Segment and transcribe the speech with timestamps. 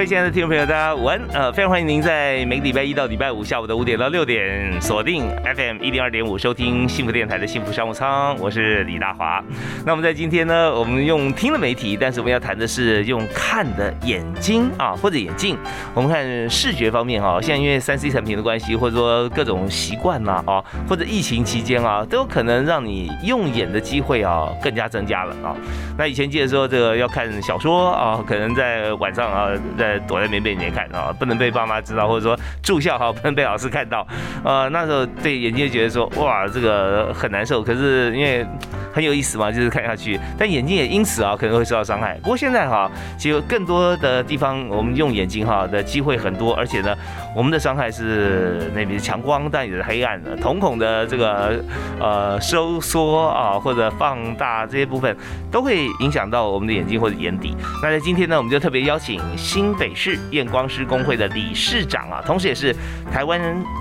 [0.00, 1.20] 各位亲爱的听众朋友，大家午安！
[1.30, 9.44] 呃，非常欢迎您在每个礼拜一到礼拜五下午的五点到六点锁定 FM 一零二点五收听幸福电台的幸福商务舱，我是李大华。
[9.84, 15.58] 那我们在今天呢，我们用听的媒体，但是我们要谈的是用看的眼睛啊，或者眼镜。
[15.92, 25.54] 我们看视觉方面哈，现在因为三 C 产品的关系，或者说各种习惯呐啊，或者疫情期间啊，都有可能让你用眼的机会啊更加增加了啊。
[25.98, 34.06] 那以前记得说这个要看小说啊，可能在晚上啊在躲在棉被里面看啊，不能被爸妈知道，或者说住校哈，不能被老师看到。
[34.44, 37.62] 呃，那时候对眼睛就觉得说，哇，这个很难受。
[37.62, 38.46] 可是因为
[38.92, 40.18] 很有意思嘛，就是看下去。
[40.38, 42.14] 但眼睛也因此啊，可能会受到伤害。
[42.22, 46.96] 不过现在哈，其实更多的地方我们用眼睛哈的机会很多，而且呢，
[47.34, 50.36] 我们的伤害是那边强光，但也是黑暗的。
[50.36, 51.62] 瞳孔的这个
[52.00, 55.14] 呃收缩啊，或者放大这些部分，
[55.50, 57.54] 都会影响到我们的眼睛或者眼底。
[57.82, 62.76] 那在今天呢，我们就特别邀请新北市验光师工会的理事长啊，同时也是
[63.10, 63.40] 台湾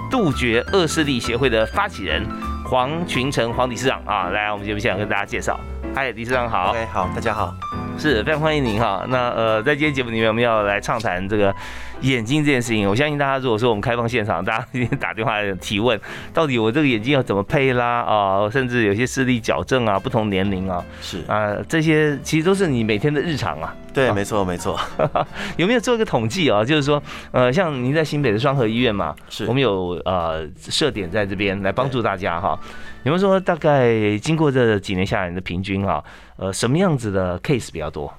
[0.09, 2.25] 杜绝恶势力协会的发起人
[2.63, 5.59] 黄群成黄理事长啊，来，我们节目现场跟大家介绍。
[5.93, 6.69] 嗨，理事长好。
[6.69, 7.53] OK，好，大家好。
[7.99, 9.05] 是非常欢迎您哈。
[9.09, 11.53] 那呃，在今天节目里面，我们要来畅谈这个
[12.01, 12.89] 眼睛这件事情。
[12.89, 15.99] 我相信大家如果说我们开放现场，大家一定打电话提问，
[16.33, 23.75] 到底我这个眼睛要怎么配啦啊，甚至有些视力矫正啊，不同年龄啊是啊，这些其实都是你每天的日常啊。
[23.91, 24.79] 对，没错，没错。
[25.57, 26.63] 有没有做一个统计啊？
[26.63, 32.57] 就是说，呃，像您在新北的双河医院嘛，是我们有呃设点在这边来帮助大家哈。
[33.01, 36.03] 你们说大概经过这几年下来，的平均啊，
[36.35, 38.13] 呃，什么样子的 case 比较多？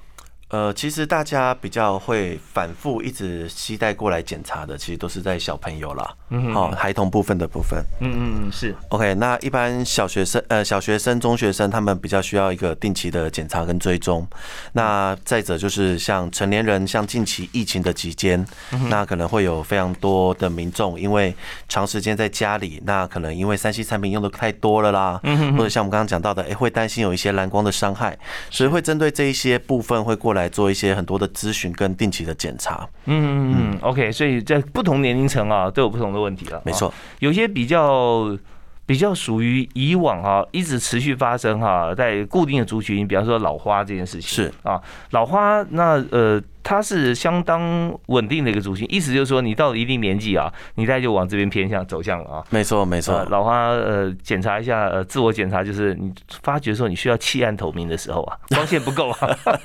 [0.51, 7.81] 呃，其实大家比较会反复一直期待过来检查的，其实都是在小朋友啦，嗯好、孩童部分的部分。
[8.01, 14.27] 嗯嗯嗯，是 OK，那一般小学生、呃小学生、中学生，他们比较需要一个定期的检查跟追踪。
[14.73, 18.45] 那再者就是像成年人，像近期疫情的期间，
[18.89, 21.33] 那可能会有非常多的民众因为
[21.69, 25.21] 长时间在家里，那可能因为三 C 产品用的太多了啦，
[25.57, 28.19] 或者像我们刚刚讲到的，哎、会担心有一些蓝光的伤害，
[28.49, 32.87] 所以会针对这一些部分会过来做一些很多的咨询跟定期的检查。
[33.05, 36.61] 嗯嗯嗯，OK，所以在不同年龄层啊，都有不同的问题了。
[36.65, 38.37] 没错啊，有些比较
[38.85, 44.81] 比较属于以往哈、一直持续发生哈、在固定的族群，比方说老花这件事情是啊，
[45.11, 46.41] 老花那呃。
[46.63, 52.43] 它是相当稳定的一个族群，意思就是说，你到了一定年纪啊，你大概就往这边偏向走向了啊。
[52.49, 56.13] 没错，没呃错，，老花呃，检查一下呃，自我检查就是你
[56.43, 59.17] 发觉说你需要弃暗投明的时候啊， 光线不够啊，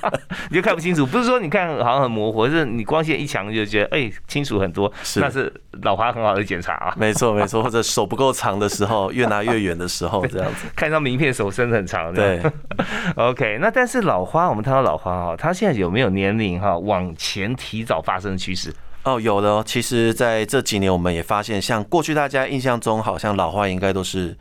[0.49, 1.05] 你就看不清楚。
[1.05, 5.51] 不是说你看好像很模糊，是你光线一强就觉得哎、清楚很多，是那是
[5.83, 6.93] 老花很好的检查啊。
[6.97, 10.67] 没错，没错，或者手不够长的时候， 越拿越远的时候，这样子。
[10.75, 12.41] 看到名片手伸得很长，对
[13.15, 18.73] ，OK，那但是老花，我们谈到老花哈，它现在有没有年龄哈往前提早发生的趋势？
[19.03, 19.63] 哦，有的哦。
[19.65, 24.35] 其实，在这几年，我们也发现，像过去大家印象中，好像老化应该都是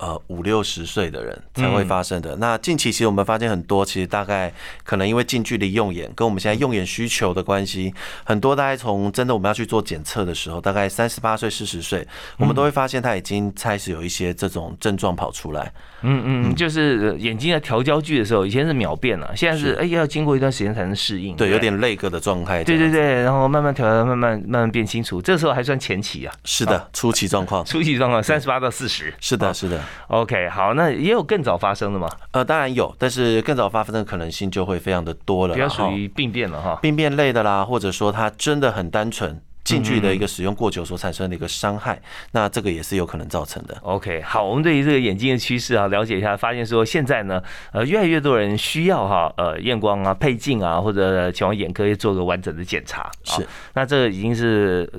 [0.00, 2.34] 呃五六十岁的人才会发生的。
[2.36, 4.52] 那近期其实我们发现很多，其实大概
[4.82, 7.94] 可能因为近距离用眼，跟我们现在用眼需求的关系，
[8.24, 12.06] 很多大概从真的我们要去做检测的时候，大概三十八岁、四十岁，
[12.38, 15.72] 我们都会发现他已经开始有一些这种症状跑出来。
[16.02, 21.36] 嗯嗯，就是呃眼睛在调焦距的时候，以前是秒变了，现在是是哎要经过一段时间才能适应。
[21.36, 22.64] 对，有点累个的状态。
[22.64, 27.62] 对对对，然后慢慢调，慢慢慢慢变清楚，这时候还算前期啊，是的，初期状况。
[27.66, 29.12] 初期状况三十八到四十。
[29.20, 29.78] 是的，是的。
[30.08, 35.54] OK，好，那也有更早发生的嘛，呃，当然有，但是更早发生的可能性就会非常的多了。
[35.54, 36.78] 比较属于病变了哈。
[36.82, 42.00] 病变类的啦，或者说它真的很单纯，近距离的一个使用过久所产生的一个伤害，
[42.32, 43.76] 那这个也是有可能造成的。
[43.82, 47.42] OK，好，我们对于这个眼睛的趋势啊，了解一下，发现说现在呢，
[47.72, 53.02] 呃，越来越多人需要哈，呃，验光啊、配镜啊，或者前往眼科去做个完整的检查。
[53.02, 54.90] 啊是，那这已经是。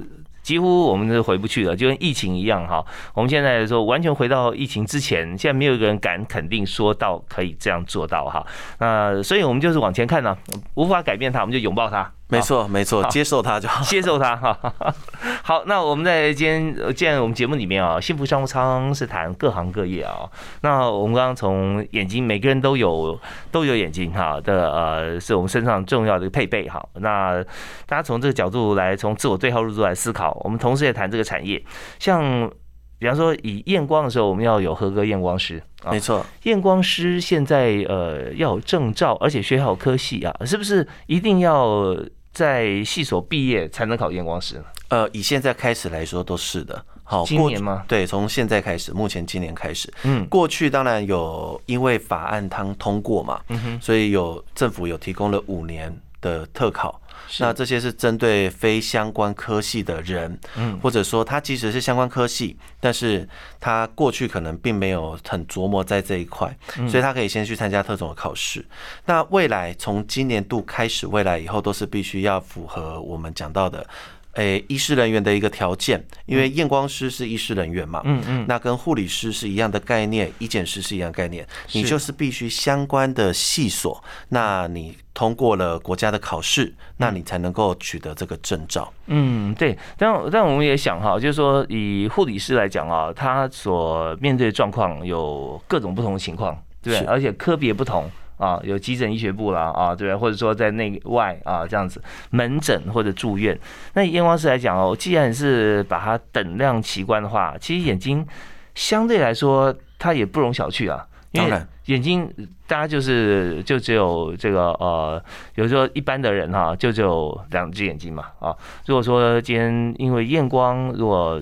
[0.52, 2.86] 几乎我们是回不去了，就跟疫情一样哈。
[3.14, 8.46] 我们现在说完全回到疫情之前，现在没有一个人敢肯定说到可以这样做到哈。
[8.78, 10.38] 那所以我们就是往前看呢、
[10.74, 14.58] 无法改变它，我们就拥抱它没错，没错，接受它就好，接受它 哈。
[15.44, 20.30] 好，那我们在今天，既然我们节目里面啊，幸福商务舱是谈各行各业啊。
[20.62, 23.20] 那我们刚刚从眼睛，每个人都有
[23.52, 26.82] 都有眼睛哈的，呃，是我们身上重要的配备哈。
[26.96, 27.44] 那
[27.86, 30.40] 大家从这个角度来，从自我对号入座来思考。
[30.44, 31.62] 我们同时也谈这个产业，
[32.00, 32.50] 像
[32.98, 35.62] 比方说以验光的时候，我们要有合格验光师。
[35.90, 41.98] 没错，验光师现在呃要有证照，而且学好科系啊，是不是一定要？
[42.34, 44.62] 在系所毕业才能考验光师？
[44.90, 46.84] 呃，以现在开始来说都是的。
[47.04, 47.84] 好，今年吗？
[47.88, 49.94] 对，从现在开始，目前今年开始。
[50.04, 57.02] 嗯，过去当然有，因为法案通通过嘛，嗯哼，所以有政府有提供了五年的特考。
[57.40, 63.28] 那这些是针对非相关科系的人，嗯，或者说他即使是相关科系，但是
[63.60, 66.56] 他过去可能并没有很琢磨在这一块，
[66.90, 68.66] 所以他可以先去参加特种的考试。
[69.06, 73.86] 那未来从今年度开始，未来以后都是必须要符合我们讲到的。
[74.34, 88.92] 诶，医师人员的一个条件，因为验光师是医师人员嘛，嗯嗯，那跟护理师是一样的概念，医检师是一样概念，你就是必须相关的系所，那你通过了国家的考试，那你才能够取得这个证照。
[89.08, 98.10] 嗯，对，但但我们也想哈，就是说以护理师来讲啊，他所面对的状况有各种不同的情况，对，而且科别不同。
[98.42, 102.02] 啊，有急诊医学部啦，啊，对或者说在内外啊这样子
[102.32, 103.58] 门诊或者住院。
[103.94, 108.26] 那验光师来讲哦，既然是把它等量奇观的话，其实眼睛
[108.74, 111.08] 相对来说它也不容小觑啊。
[111.34, 112.30] 因为眼睛
[112.68, 115.24] 大家就是就只有这个呃，
[115.56, 118.54] 有时候一般的人哈，就只有两只眼睛嘛啊。
[118.88, 121.42] 如果说今天因为验光如果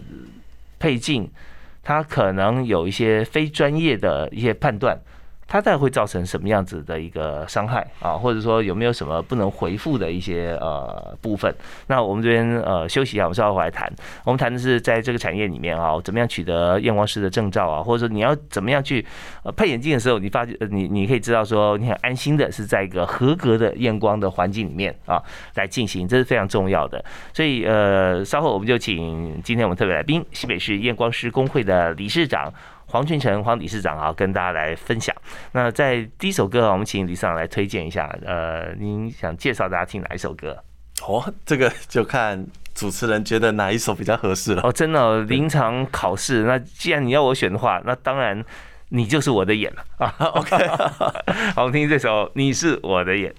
[0.78, 1.28] 配镜，
[1.81, 4.96] 它可能有一些非专业的一些判断。
[5.50, 8.13] 它大概会造成什么样子的一个伤害啊？
[8.13, 11.51] 或者说有没有什么不能回复的一些呃部分？
[11.88, 13.92] 那我们这边呃休息一下，我们稍后来谈。
[14.24, 17.81] 我们谈的是在这个产业里面啊，怎么样取得验光师的证照啊？
[17.81, 19.04] 或者说你要怎么样去
[19.44, 25.19] 呃配眼镜的时候，你发觉你你可以知道说你很安心的是在一个合格的验光的环境里面啊
[25.56, 27.04] 来进行，这是非常重要的。
[27.34, 32.54] 所以呃稍后我们就请今天我们特别来宾西北市验光师工会的理事长。
[32.89, 35.15] 黄俊成黄理事长啊，跟大家来分享。
[35.51, 38.09] 那在第一首歌啊，我们请理事长来推荐一下。
[38.25, 40.57] 呃，您想介绍大家听哪一首歌？
[41.07, 42.44] 哦，这个就看
[42.74, 44.63] 主持人觉得哪一首比较合适了。
[44.63, 46.44] 哦，真的，临场考试。
[46.44, 48.44] 那既然你要我选的话，那当然
[48.89, 50.13] 你就是我的眼了啊。
[50.33, 50.68] OK，
[51.56, 53.31] 好，我们听这首《你是我的眼》。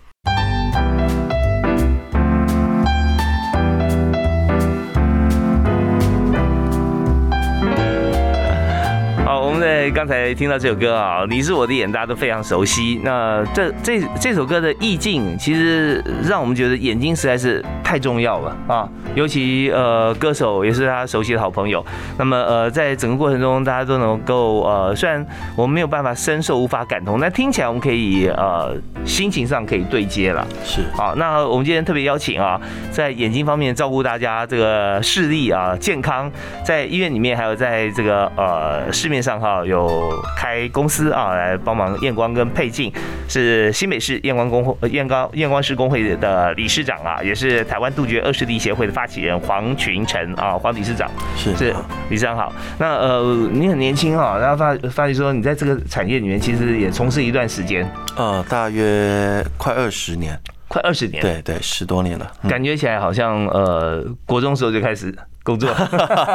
[9.61, 12.99] 在刚才听到这首歌啊，你是我的眼，大家都非常熟悉。
[13.05, 18.89] 那这这这首歌的意境，其实让我们觉得眼睛实在是太重要了啊。
[19.15, 21.85] 尤其呃，歌手也是他熟悉的好朋友。
[22.17, 25.25] 那么呃，在整个过程中，大家都能够呃，虽然
[25.57, 28.75] 我们没有办法深受、无法感同，但听起来我们可以呃，
[29.05, 30.47] 心情上可以对接了。
[30.65, 32.59] 是好，那我们今天特别邀请啊，
[32.91, 36.31] 在眼睛方面照顾大家这个视力啊健康，
[36.65, 39.50] 在医院里面还有在这个呃市面上哈。
[39.50, 42.93] 啊，有开公司啊，来帮忙验光跟配镜，
[43.29, 51.11] 是新北市验光工会验光验光师工会的理事长啊，也是台湾杜绝恶势力协会的发起人黄群成啊，黄理事长。
[51.37, 51.56] 是。
[51.56, 51.75] 是
[52.08, 52.52] 理事长好。
[52.79, 60.38] 那呃，你很年轻啊，然后发发现说你在这个产业里面其实也从事一段时间，呃，大约快二十年，
[60.69, 65.12] 快二十年，对对，十多年了，感觉起来好像呃，国中时候就开始。
[65.50, 65.69] 工作，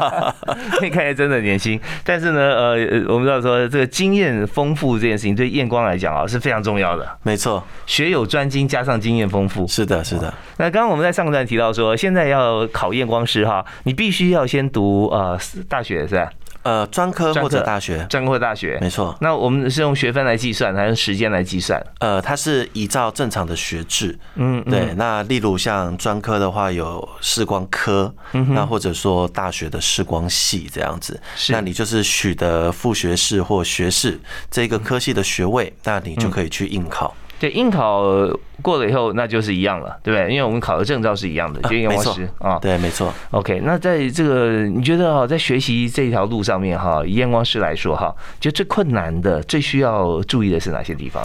[0.81, 2.75] 你看真的年轻，但是呢，呃，
[3.07, 7.07] 我们知道说这个经验丰富这件事情对验光来讲啊是非常重要的。
[7.23, 10.33] 没错，学有专精加上经验丰富，是的，是的。
[10.57, 16.29] 那刚刚我们在上个段提到说，现在要考验光师哈，你必须要先读呃大学是吧？
[16.65, 19.15] 呃，专科或者大学，专科或大学，没错。
[19.21, 21.79] 那我们是用学分来计算，还是时间来计算？
[21.99, 24.17] 呃，它是依照正常的学制。
[24.33, 24.91] 嗯，对。
[24.95, 31.21] 那例如像专科的话，有视光科，那或者说大学的视光系这样子。
[31.35, 31.53] 是。
[31.53, 34.19] 那你就是取得副学士或学士
[34.49, 37.15] 这个科系的学位，那你就可以去应考。
[37.37, 38.01] 对，应考
[38.61, 40.31] 过了以后，那就是一样了，对不对？
[40.31, 42.57] 因为我们考的证照是一样的，就验光师啊。
[42.59, 43.13] 对，没错。
[43.31, 51.21] OK，那在这个你觉得哈，在学习这条路上面哈，以验光师来说哈，就最困难的、最需要注意的是哪些地方？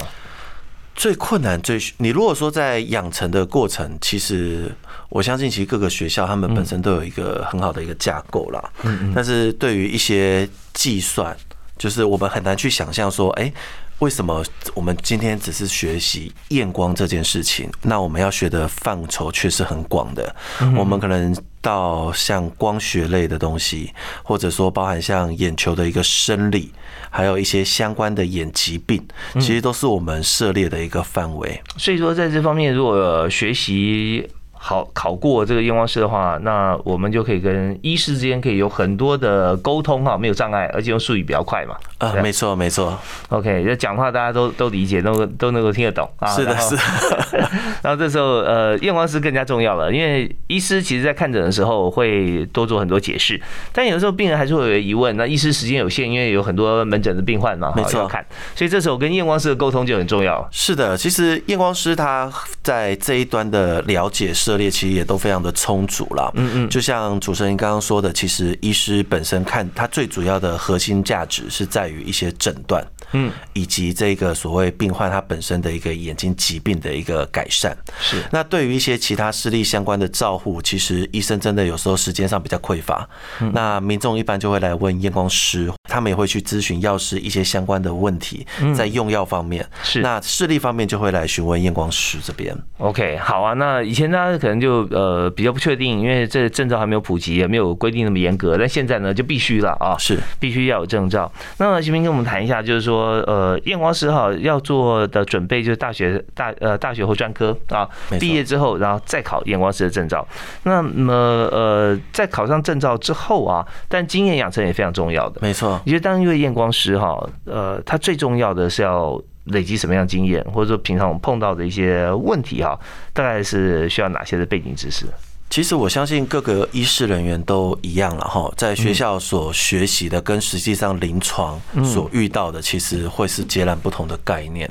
[0.96, 4.70] 最困难、最你如果说在养成的过程，其实
[5.10, 8.60] 我相信，其实各个学校他们本身都有一个很好的一个架构啦。
[8.82, 9.12] 嗯嗯。
[9.14, 11.34] 但是对于一些计算，
[11.78, 13.52] 就是我们很难去想象说，哎。
[14.00, 14.42] 为什么
[14.74, 17.70] 我们今天只是学习验光这件事情？
[17.82, 20.34] 那我们要学的范畴却是很广的。
[20.74, 23.92] 我们可能到像光学类的东西，
[24.22, 26.72] 或者说包含像眼球的一个生理，
[27.10, 31.60] 还有一些相关的眼疾病，其实都是我们涉猎的一个范围。
[31.76, 34.28] 所以说，在这方面，如果学习。
[34.62, 41.74] 好考过这个验光师的话，那我们就可以跟医师之间可以有很多的沟通哈，没有障碍，而且用术语比较快嘛。
[41.96, 42.96] 啊，没错没错。
[43.30, 46.28] OK，这讲话大家都都理解，都都能够听得懂啊。
[46.28, 46.76] 是的，是。
[47.82, 53.40] 然后这时候呃，验光师更加重要了，因为医师其实在看诊的时候会多做很多解释，
[53.72, 58.22] 但有的时候病人还是会有疑问，那医师时间有限，因为有很多门诊的病患嘛，没错看，
[58.54, 60.46] 所以这时候跟验光师的沟通就很重要。
[60.52, 62.30] 是的，其实验光师他
[62.62, 64.49] 在这一端的了解是。
[64.50, 77.76] 涉猎其实也都非常的充足了，嗯嗯，就像主持人刚刚说的，其实医师本身看他最主要的核心价值是在于一些诊断，嗯，以及这个所谓病患他本身的一个眼睛疾病的一个改善。
[78.00, 83.08] 是，那对于一些其他视力相关的照护，其实医生真的有时候时间上比较匮乏，
[83.52, 92.56] 那民众一般就会来问验光师，他们也会去咨询药师一些相关的问题，在用药方面是，那视力方面就会来询问验光师这边。
[92.78, 94.40] OK，好啊，那以前大家？
[94.40, 98.56] 可能就呃比较不确定，因为这证照还没有普及，也没有规定那么严格。
[98.56, 101.30] 但现在呢，就必须了啊，是必须要有证照。
[101.58, 107.88] 那徐明跟我们谈一下，就是说呃验光师哈要做的准备，就是大学大呃大学或专科啊，
[108.18, 110.26] 毕业之后然后再考验光师的证照。
[110.62, 115.40] 那么呃在考上证照之后啊，但经验养成也非常重要的。
[115.42, 119.20] 没错，你觉得当一位验光师哈，呃，他最重要的是要。
[119.46, 122.78] 累积什么样经验，或者说平常我们碰到的一些问题哈，
[123.12, 125.06] 大概是需要哪些的背景知识？
[125.50, 134.70] 其实我相信各个医师人员都一样了哈，在学校所学习的跟实际上临床所遇到的，其实会是截然不同的概念。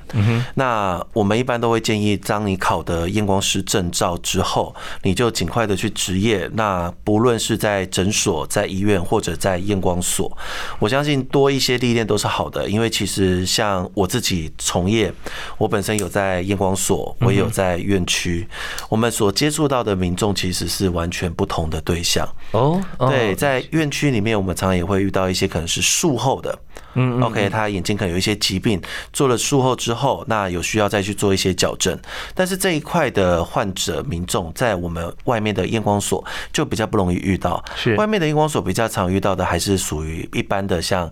[0.56, 6.50] 那我们一般都会建议，当你考得验光师证照之后，你就尽快的去执业。
[6.54, 10.32] 那不论是在诊所、在医院或者在验光所，
[10.80, 12.70] 我相信多一些历练都是好的。
[12.70, 15.14] 因为其实像我自己从业，
[15.58, 18.48] 我本身有在验光所，我也有在院区，
[18.88, 20.69] 我们所接触到的民众其实。
[20.70, 22.80] 是完全不同的对象哦。
[23.00, 26.58] 对，在院区里面，我们常常也会遇到一些可能是术后的，
[26.94, 28.80] 嗯，OK，他眼睛可能有一些疾病，
[29.12, 32.00] 做了术后之后，那有需要再去做一些矫正。
[32.36, 36.24] 但是这一块的患者民众，在我们外面的验光所
[36.54, 37.62] 就比较不容易遇到。
[37.76, 41.10] 是外面的验光所比较常遇到的，还是属于一般的像。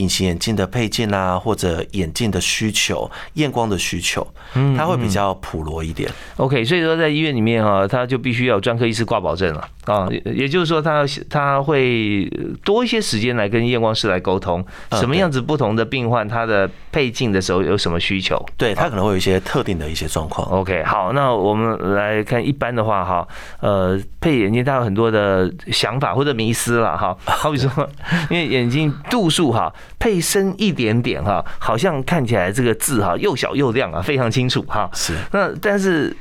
[0.00, 6.10] 隐形眼镜的配件啊，或者眼镜的需求、验光的需求，嗯，它会比较普罗一点。
[6.36, 12.24] OK，所以说在医院里面哈，他就必须要专科医师挂保证了啊，也就是说他他会
[12.64, 20.48] 多一些时间来跟验光师来沟通，什么样子不同的病患他的配镜的时候有什么需求，对他可能会有一些特定的一些状况。
[20.50, 23.28] OK，好，那我们来看一般的话哈，
[23.60, 27.70] 呃，配眼镜他有很多的想法或者迷思了哈，好比说
[28.30, 29.70] 因为眼睛度数哈。
[29.98, 34.88] 配深一点点哈，好像看起来这个字哈又小又亮啊，非常清楚哈。
[34.92, 35.14] 是。
[35.32, 36.14] 那但是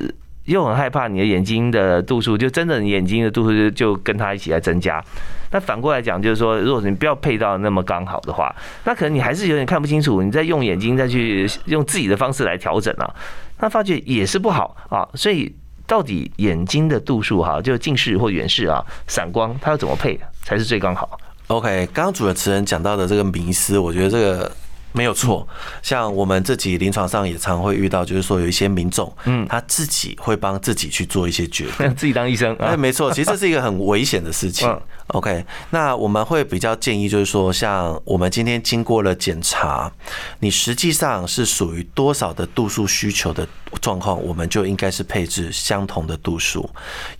[0.45, 5.03] 又很害怕你的眼睛的度数，就真的眼睛的度数就就跟它一起来增加。
[5.51, 10.21] 那反过来讲，就是说，如果你不要配到那么刚好的话，那可能你还是有点看不清楚。
[10.21, 13.13] 你再用眼睛再去用自己的方式来调整啊，
[13.59, 15.07] 那发觉也是不好啊。
[15.13, 15.51] 所以
[15.87, 24.51] 到底眼睛的度数哈，就近视或远视啊，散光它要怎么配才是最刚好？OK，刚刚主持人讲到的这个迷思，我觉得这个
[24.91, 25.47] 没有错。
[25.81, 32.55] 像我们自己临床上也常会遇到，就是说有一些民众，嗯，他自己会帮自己去做一些决定， 自己当医生。
[32.57, 34.69] 哎，没错，其实这是一个很危险的事情。
[35.09, 39.91] OK，那我们会比较建议，就是说，像我们今天经过了检查，
[40.39, 43.47] 你实际上是属于多少的度数需求的
[43.81, 46.69] 状况，我们就应该是配置相同的度数，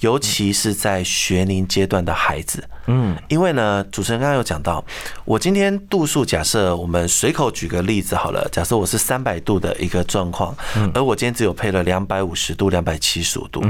[0.02, 2.64] 尤其是在学龄阶段的孩子。
[2.86, 4.86] 嗯，因为呢，主持人刚刚有讲到，
[5.26, 10.56] 我今天度数假设我们随口举个例子好了，假设我是三百度的一个状况，
[10.94, 13.62] 而我今天只有配了两百五十度、两百七十五度，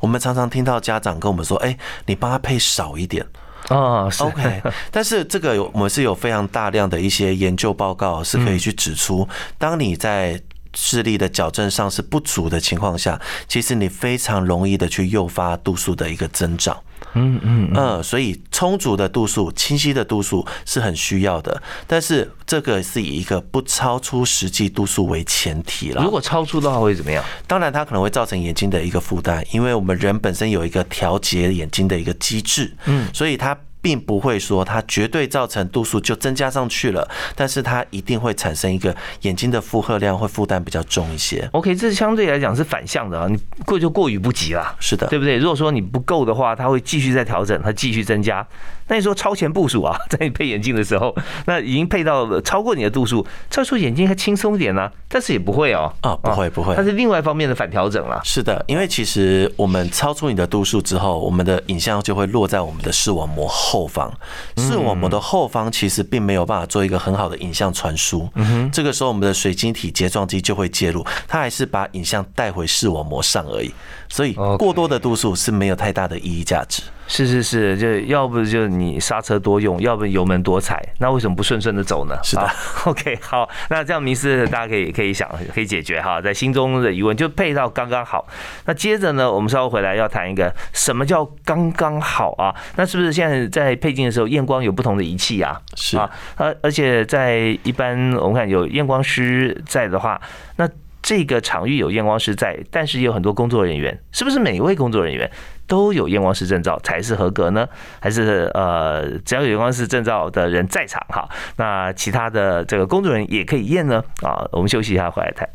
[0.00, 3.24] 我们常常听到家长跟我们说，哎，你帮他配少一点。
[3.68, 4.60] 哦，OK，
[4.90, 10.42] 但是这个我们是有非常大量的一些研究报告是可以去指出，当你在
[10.74, 16.76] 视力的矫正上是不足的情况下，其实你非常容易的去诱发度数的一个增长。
[17.16, 26.02] 嗯嗯嗯，所以充足的度数、清晰的度数是很需要的，但是这个是以一个不超出实际度数为前提了。
[26.02, 27.24] 如果超出的话会怎么样？
[27.46, 33.56] 当然，它可能会造成眼睛的一个负担，因为我们人本身有一个调节眼睛的一个机制，嗯，所以它。
[33.86, 41.48] 并不会说它绝对造成度数就增加上去了，但是它一定会产生一个眼睛的负荷量会负担比较重一些。
[41.52, 44.74] OK，这相对来讲是反向的啊，你过就过于不及啦。
[44.80, 45.36] 是的，对不对？
[45.36, 48.44] 如果说你不够的话，它会继续再调整，它继续增加。
[48.88, 51.14] 那你说超前部署啊， 在你配眼镜的时候，
[51.46, 58.20] 那已经配到了超过你的度数，这时候眼睛还轻松一点呢、但是也不会哦，啊，不会不会它，是另外一方面的反调整了。
[58.24, 64.12] 是的，因为其实我们超出你的度数之后，我们的影像就会落在我们的视网膜后方。
[64.56, 68.28] 视网膜的后方其实并没有办法做一个很好的影像传输。
[68.34, 73.72] 嗯哼这个时候，我们的水晶体睫状肌就会介入，它还是把影像带回视网膜上而已。
[74.16, 76.82] 所以过多的度数是没有太大的意义价值。
[77.06, 82.16] 是是是，就要不就你刹车多用，要不油门多踩，那为什么不顺顺的走呢？
[82.24, 88.26] 是的好，OK，好，那这样迷思大家可以可以想可以解决哈，在心中的疑问就配到刚刚好。
[88.64, 92.54] 那接着呢，我们稍后回来要谈一个什么叫刚刚好啊？
[92.76, 95.60] 那是不是现在在配镜的时候验光有不同的仪器啊？
[95.76, 100.18] 是啊，而而且在一般我们看有验光师在的话，
[100.56, 100.66] 那
[101.06, 105.30] 这个场域有验光师在，但是也有很多工作人员，是不是每一位工作人员
[105.68, 107.64] 都有验光师证照才是合格呢？
[108.00, 114.02] 还是呃，只要有验光师证照的人在场哈，那其他的这个工作人员也可以验呢？
[114.22, 115.48] 啊，我们休息一下，回来谈。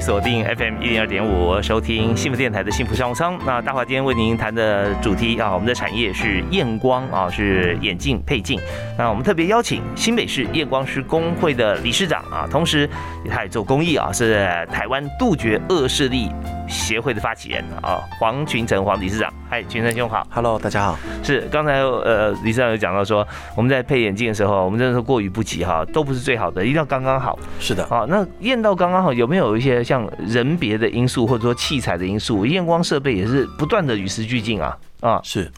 [0.00, 3.38] 续锁定 FM 一零二点五，收听幸福电台的幸福商务舱。
[3.44, 8.58] 那大华今天为您谈的主题啊，我们的产业是验光啊，是眼镜配镜。
[8.96, 12.88] 那我们特别邀请新北市验光师工会的理事长啊，同时
[13.28, 16.30] 他也做公益啊，是台湾杜绝恶势力
[16.66, 19.30] 协会的发起人啊，黄群成黄理事长。
[19.50, 20.24] 嗨，群成兄好。
[20.30, 20.96] Hello，大家好。
[21.24, 23.26] 是刚才呃，理事长有讲到说，
[23.56, 27.36] 我们在配眼镜的时候，我们真的是过于不及哈，都不是最好的，一定要刚刚好。
[27.58, 32.46] 是的，啊，那验到刚刚好，有没有一些像人别的因素，或者说器材的因素？
[32.46, 35.20] 验光设备也是不断的与时俱进啊啊。
[35.24, 35.50] 是。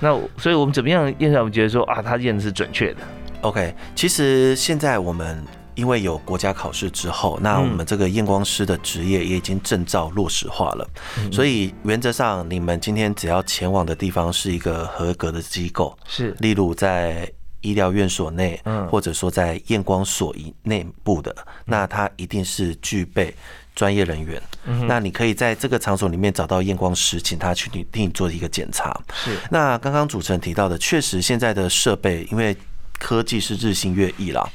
[0.00, 1.40] 那所以我们怎么样验出来？
[1.40, 3.00] 我们觉得说啊，他验的是准确的。
[3.42, 10.88] OK，其实现在我们因为有国家考试之后，那我们这个验光师的职业也已经证照落实化了，
[11.30, 23.34] 所以原则上你们今天只要前往的地方是一个合格的机构，是例如在医疗院所内，嗯或者说在验光所以内部的，那它一定是具备。
[23.72, 24.42] 专业人员，
[24.86, 29.00] 那你可以在这个场所里面找到验光师，请他去你替你做一个检查。
[29.14, 32.54] 是那刚刚主持人提到的，确实现在的设备，因为
[33.00, 34.46] 科技是日新月异啦，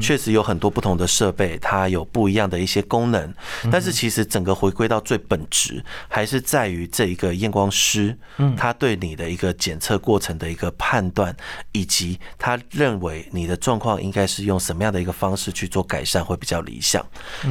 [0.00, 3.32] 确实有很多不同的设备，它有不一样的一些功能，
[3.70, 8.14] 但是其实整个回归到最本质，还是在于这一个验光师，
[8.56, 11.34] 他对你的一个检测过程的一个判断，
[11.70, 17.04] 以及他认为你的状况应该是用什么样的一个方式去做改善会比较理想。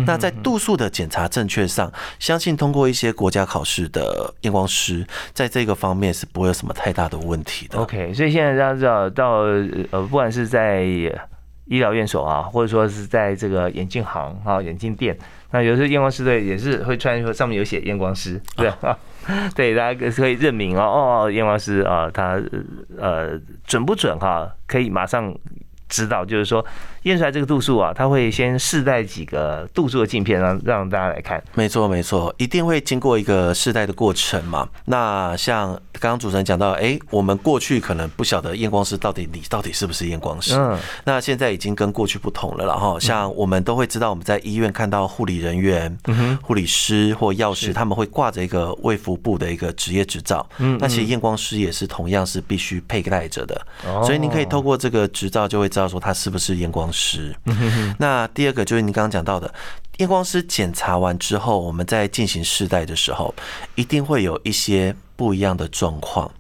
[0.06, 7.80] 那在度数的检查正确上，相信通过一些国家考试的验光师，在这个方面是不会有什么太大的问题的。
[7.80, 9.30] OK，所以现在大家知道到
[9.92, 15.18] 呃，不管是是在医疗院所啊，或者说是在这个眼镜行啊、眼镜店，
[15.52, 18.98] 那有时候验光师对也是会穿说上面有写验光师，对啊，
[19.56, 20.82] 对，大家可以认明哦
[21.26, 22.42] 哦，验光师啊，他
[22.98, 25.34] 呃准不准哈、可以马上。
[25.94, 26.66] 知道，就是说
[27.04, 31.42] 验出来这个度数啊，他会先试戴几个度数的镜片，让让大家来看。
[31.54, 34.68] 没错，没错，一定会经过一个试戴的过程嘛。
[34.86, 45.98] 那像刚刚主持人讲到，哎，我们过去可能不晓得验光师到底你到底是不是验光师，嗯，那现在已经跟过去不同了，然后像我们都会知道，我们在医院看到护理人员、
[46.42, 50.48] 护理师或药师，他们会挂着一个卫福部的一个职业执照。
[50.58, 53.60] 嗯那其实验光师也是同样是必须佩戴着的，
[54.04, 57.36] 所以您可以透过这个执照就会知道说他是不是验光师。
[57.98, 59.54] 那第二个就是您刚刚讲到的。
[59.98, 63.32] 验光师检查完之后，我们在进行试戴的时候，
[63.76, 66.32] 一定会有一些不一样的状况，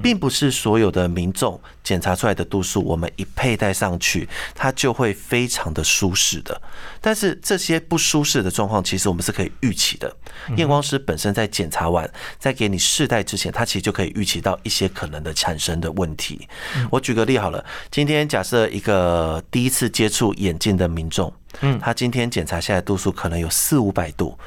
[0.00, 6.60] 并不是所有的民众检查出来的度数，我们一佩戴上去，它就会非常的舒适的。
[7.00, 10.14] 但是这些不舒适的状况，其实我们是可以预期的。
[10.56, 12.08] 验光师本身在检查完，
[12.38, 16.48] 在给你试戴之前，他其实就可以预期到一些可能的产生的问题。
[16.90, 21.32] 我举个例好了，今天假设一个第一次接触眼镜的民众。
[21.62, 24.38] 嗯，他今天检查下来度数可能有四五百度，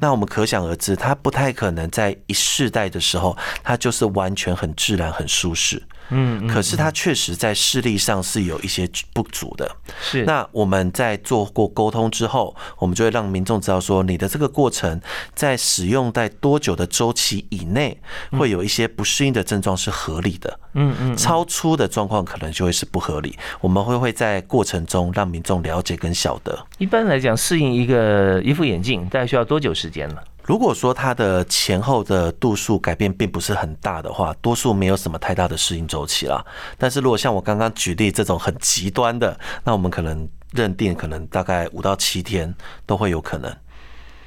[0.00, 5.80] 那我们可想而知，他不太可能在一试戴的时候，他就是完全很自然、很舒适。
[6.10, 9.70] 嗯，可是他确实在视力上是有一些不足的。
[10.00, 15.00] 是那我们在做过沟通之后，我们就会让民众知道说，你的这个过程
[15.34, 18.00] 在使用在多久的周期以内，
[18.32, 20.60] 会有一些不适应的症状是合理的。
[20.74, 23.36] 嗯嗯，超出的状况可能就会是不合理。
[23.60, 26.58] 我们会会在过程中让民众了解跟晓得。
[26.78, 30.16] 一般来讲，适应一个一副眼镜大概需要多久时间呢？
[30.48, 36.42] 如果说它的前后的度数改变并不是很大的话，多数没有什么太大的适应周期啦。
[36.78, 42.54] 但是如果像我刚刚举例这种很极端的，那我们可能认定可能大概五到七天
[42.86, 43.54] 都会有可能。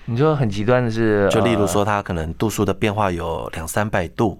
[0.05, 4.39] 你说很极端的是，就例如说它可能度数的变化有两三百度。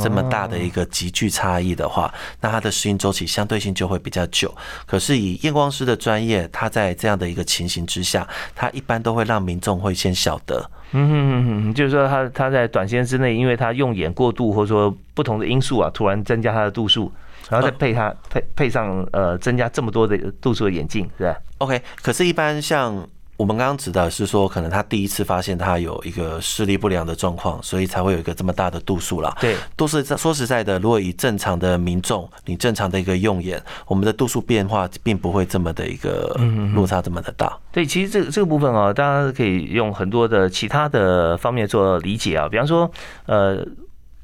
[0.00, 4.52] 这么大的一个急剧差异的话，那它的适应周期相对性就会比较久。
[4.86, 10.68] 可是以验光师的专业，他在这样的一个情形之下，他一般都会让民众会先晓得。
[10.92, 17.12] 嗯哼哼哼，就是说他他在短时间之内，因为他用眼过度或者说不同的因素啊，突然增加他的度数，
[17.48, 23.06] 然后再配他配配上呃增加这么多的度数的眼镜，是吧？OK，可是，一般像。
[23.36, 29.36] 我们刚刚指的是说，可能他第一次发现他有一个视力不良的状况，所以才会有一个这么大的度数啦。
[29.40, 36.36] 对，都是说实在的，如果以正常的民众，你正常的一个用眼，我们的度数变化并不会这么的一个
[36.74, 37.52] 落差这么的大。
[37.72, 42.90] 对，其实这个这个部分啊，大家可以用很多的其他的方面做理解啊，比方说，
[43.26, 43.66] 呃。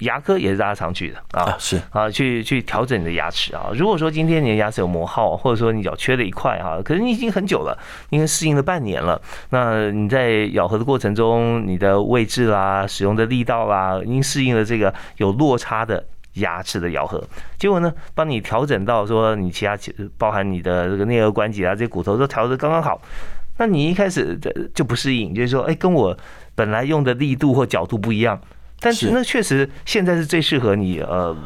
[0.00, 3.70] 牙科也是大家常去的啊，是啊，去去调整你的牙齿啊。
[3.74, 7.78] 如果说今天你的牙齿有磨耗，或者说你咬缺了一块哈，可是你已经很久了，
[8.10, 9.20] 应该适应了半年了。
[9.50, 17.22] 那你在咬合的过程中，你的位置啦、使用的力道啦，已经适应了这个有落差的牙齿的咬合。
[17.58, 19.76] 结果呢，帮你调整到说你其他
[20.16, 23.00] 包含你的这个内颌关节啊，这些骨头都调得刚刚好。
[23.58, 24.38] 那你一开始
[24.74, 26.16] 就不适应，就是说，哎，跟我
[26.54, 28.40] 本来用的力度或角度不一样。
[28.80, 31.36] 但是那确实现在是最适合你呃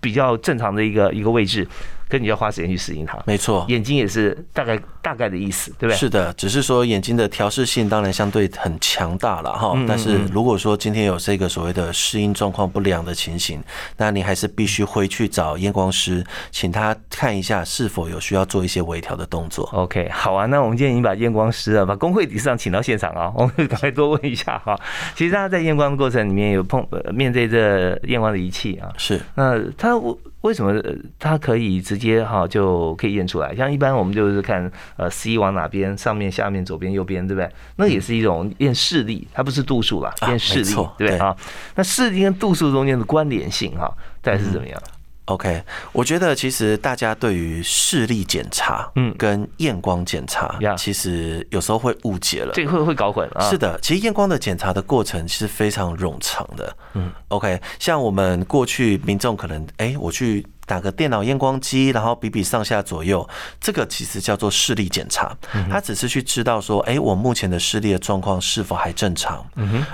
[0.00, 1.66] 比较正常的一个一个位置。
[2.08, 5.96] 跟你要花时间去适应它，没错，眼睛也是大概大概的意思，对不对？
[5.96, 9.76] 是的，只是说眼睛的调试性当然相对很强大了哈。
[9.88, 13.62] 但是如果说今天有这个所谓的适应状况不良的情形，
[13.96, 19.68] 那你还是必须回去找验光师，请他看一下是否有需要做一些微调的动作。
[19.72, 24.78] OK，好啊，那我们今天已经把验光师啊，把工会理事长请到现场啊， 我们赶快多问一下哈。
[25.14, 30.16] 其实大家在验光的过程里面有碰面对这验光的仪器啊，是那他我。
[30.42, 30.80] 为什么
[31.18, 33.54] 它可以直接哈就可以验出来？
[33.54, 37.50] 像一般我们就是看呃 C 往哪边，上面、下面、左边、右边，对不对？
[37.76, 41.36] 那也是一种验视力，它不是度数啦，验视力，对不对啊？
[41.74, 44.80] 那视力跟度数中间的关联性哈，大概是怎么样
[45.26, 45.62] ？OK，
[45.92, 53.28] 我觉得其实大家对于视力检查，嗯，跟验光检查，其实有时候会误解了，这会会搞混。
[53.40, 56.76] 是的，其实验光的检查的过程是非常冗长的。
[56.94, 60.46] 嗯，OK，像我们过去民众可能，哎，我去。
[60.66, 63.26] 打个电脑验光机，然后比比上下左右，
[63.60, 65.34] 这个其实叫做视力检查。
[65.70, 69.46] 他只是去知道说，哎，我目前的视力的状况是否还正常。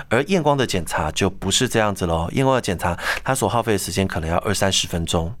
[0.09, 2.27] 而验光的检查就不是这样子喽。
[2.33, 5.33] 验光的检查，它所耗费的时间可能要二三十分钟，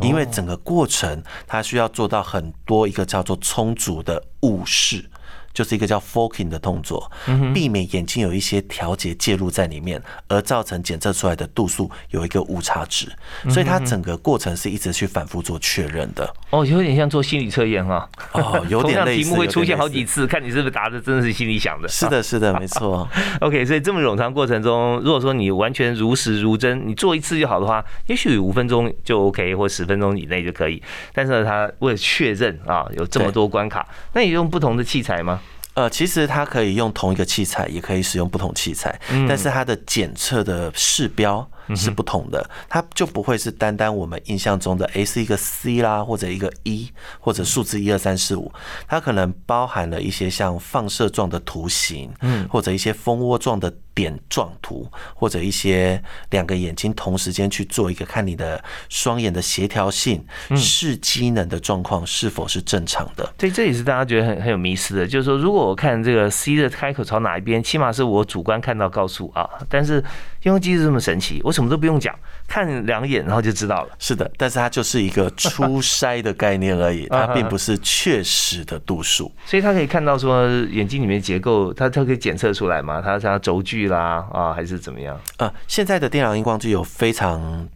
[0.00, 5.08] 因为整个过程它需要做到很多一个叫做充足的雾视。
[5.52, 7.10] 就是一个叫 foking 的动作，
[7.52, 13.06] 避免眼睛有一些调节介入在里面，而造成检测出来的度数有一个误差值，
[13.48, 16.32] 所以它整个过程是一直去反复做确认的。
[16.50, 18.08] 哦，有点像做心理测验哈。
[18.32, 19.24] 哦，有点 类似。
[19.24, 21.88] 题目会出现好几次，看你是不是答的真的是心里想的。
[21.88, 23.08] 是的，是的，没错。
[23.40, 30.82] OK，所以这么冗长过程中，如果说你完全如实如真，你做一次就好的话，也许五分钟就 OK，或十分钟以内就可以。
[31.12, 35.39] 但是呢，他为了确认啊，有这么多关卡，那你用不同的器材吗？
[35.74, 41.48] 呃，其实它可以用同一个器材，也可以使用不同器材，但是它的检测的视标。
[41.76, 48.50] 是不同的，它就不会是单单我们印象中的，A，是一个 C 啦，或者一个一，或者数字一二三四五，
[48.88, 60.24] 它可能包含了一些像放射状的图形，嗯，或者一些蜂窝状的点状图，或者一些两个眼睛同时间去做一个看你的双眼的协调性、
[60.56, 63.32] 视机能的状况是否是正常的。
[63.36, 69.94] 对，这也是大家觉得很很有迷思的，就是说，如果我看这个 C 的开口朝哪一边，起码是我主观看到告诉啊，但是
[70.42, 72.14] 验光机是这么神奇，我什么都不用讲，
[72.50, 73.90] 看两眼然后就知道了。
[74.00, 79.30] 是的，但是它就是一个初筛的概念而已， 它并不是确实的度数。
[79.46, 83.00] 所以它可以看到说眼睛里面结构，它它可以检测出来嘛？
[83.00, 85.18] 它像轴距啦啊，还是怎么样？
[85.36, 87.68] 啊，现在的电脑荧光剂有非常。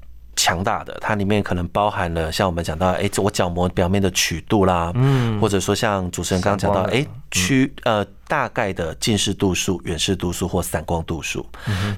[0.44, 11.46] 强大的，它里面可能包含了像我们讲到，哎，我角膜表面的曲度啦，嗯，或者说像主持人刚刚讲到，哎，曲呃大概的近视度数、远视度数或散光度数。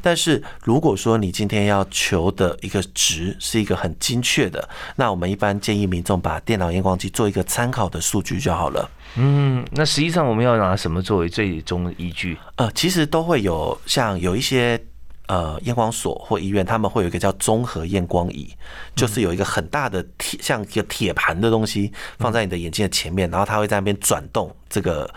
[0.00, 8.88] 但是如果说你今天要求的一个值是一个很精确的，那我们一般建议民众把电脑验光机做一个参考的数据就好了。
[9.16, 12.38] 嗯，那实际上我们要拿什么作为最终的依据？
[12.54, 14.80] 呃，其实都会有像有一些。
[15.26, 18.48] 呃验光所或医院，他们会有一个叫综合验光仪，
[18.94, 25.08] 就是有一个很大的铁像一个铁盘的东西放在你的眼睛的前面，然后它会在那边转动这个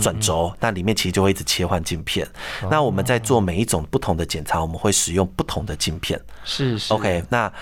[0.00, 2.26] 转轴，那里面其实就会一直切换镜片。
[2.70, 6.20] 那我们在做每一种不同的检查，我们会使用不同的镜片。
[6.44, 7.52] 是是 OK，那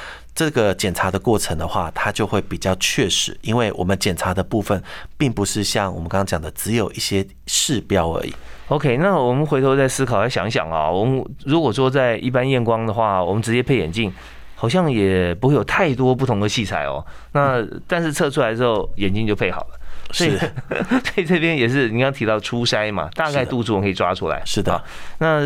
[0.40, 4.82] 这个检查的过程的话，它就会比较确实，因为我们检查的部分
[5.18, 8.32] 并不是像我们刚刚讲的，只有一些视标而已。
[8.68, 14.10] OK，那我们回头再思考，再想想啊，我们如果说在一般验光的话，我们直接配眼镜，
[14.54, 17.04] 好像也不会有太多不同的器材哦。
[17.32, 19.79] 那但是测出来之后，眼睛就配好了。
[20.12, 20.38] 所以，是
[21.04, 24.42] 所以这边也是你刚刚提到初筛嘛，大概度数我们可以抓出来。
[24.44, 24.82] 是的啊，
[25.18, 25.40] 那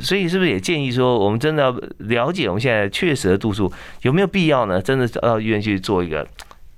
[0.00, 4.80] 所以是不是也建议说，我们真的要了解我们现在确实的度数，有没有必要呢？
[4.80, 6.26] 真的到医院去做一个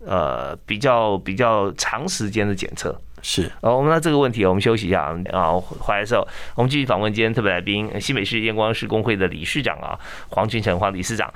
[0.04, 2.98] 呃比较比较长时间的检测？
[3.20, 3.50] 是。
[3.60, 5.52] 哦，我们那这个问题，我们休息一下啊。
[5.52, 9.98] 回来的时候，我们继续访问今天特别来宾，新北市验光师工会的理事长啊，
[10.28, 11.32] 黄俊成黄理事长。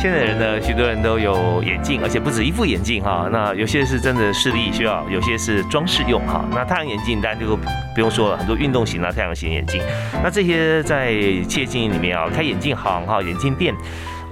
[0.00, 3.28] 现在人呢，许多人都有眼镜，而且不止一副眼镜哈。
[3.30, 6.42] 那有些是真的视力需要，有些是装饰用哈。
[6.52, 9.78] 那太阳眼镜当然就不用说了，很多运动型的太阳型眼镜。
[10.24, 11.12] 那这些在
[11.46, 13.74] 企业经营里面啊，开眼镜行哈，眼镜店。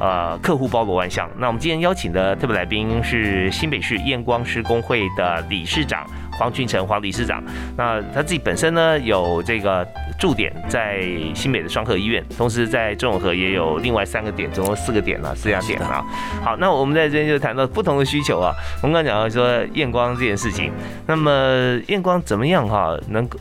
[0.01, 1.29] 呃，客户包罗万象。
[1.37, 6.07] 那我们今天邀请的特别来宾是新北市验光师工会的理事长
[6.39, 7.43] 黄俊成黄理事长。
[7.77, 9.87] 那他自己本身呢有这个
[10.19, 11.03] 驻点在
[11.35, 16.05] 新北的双河医院，同时在中永和也有另外三个点，总共四个点啊，四家点啊。
[16.43, 18.55] 好，那我们在这边就谈到不同的需求啊。
[18.83, 20.73] 我们刚刚讲到说验光这件事情，
[21.07, 23.39] 那么验光怎么样哈、能够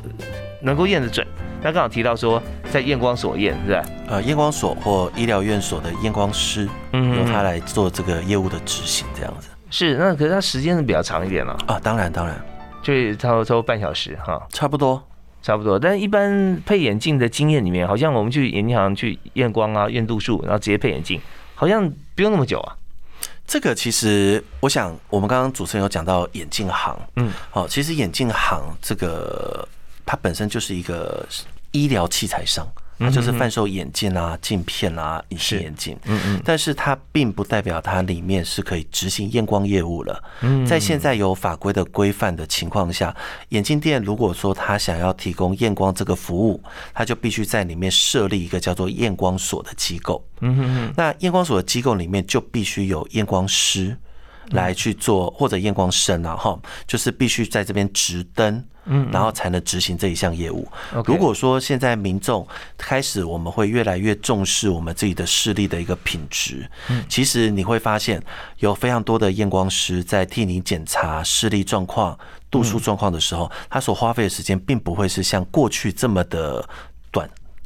[0.63, 1.25] 能够验得准？
[1.63, 3.83] 那刚好提到说在验光所验，是吧？
[4.07, 12.39] 呃，验光所或医疗院所的验光师，嗯由他来做这个业务的执行，这样子是，那可是他时间是比较长一点了、啊，当然当然，
[12.87, 15.05] 就是差不多差不多半小时哈，差不多。
[15.43, 15.77] 差不多。
[15.77, 21.19] 但一般配眼镜的经验里面，好像我们去眼镜行去验光啊、验度数，然后直接配眼镜，
[21.53, 22.77] 好像不用那么久啊。
[23.45, 29.67] 这个其实，我想我们刚刚主持人有讲到眼镜行，嗯，好，其实眼镜行这个
[30.05, 31.25] 它本身就是一个
[31.71, 32.65] 医疗器材商，
[32.99, 35.97] 它就是贩售眼镜啊、镜片啊、隐形眼镜。
[36.05, 40.23] 嗯嗯但是它并不代表它里面是可以执行验光业务了。
[40.41, 43.15] 嗯在现在有法规的规范的情况下，
[43.49, 46.61] 眼镜店如果说他想要提供验光这个服务，
[46.93, 50.25] 他就必须在里面设立一个叫做验光所的机构。
[50.41, 53.97] 嗯哼哼，那验光所的机构里面就必须有验光师
[54.51, 60.67] 来去做，或者验光生啊，哈，就是必须在这边执灯，嗯然后才能执行这一项业务。
[61.05, 62.47] 如果说现在民众
[62.77, 66.69] 开始，我们会越来越重视我们自己的视力的一个品质。
[66.89, 68.21] 嗯其实你会发现，
[68.59, 72.17] 有非常多的验光师在替你检查视力状况、
[72.49, 76.96] 度数状况的时候，他所花费的时间并不会是像过去这么的短。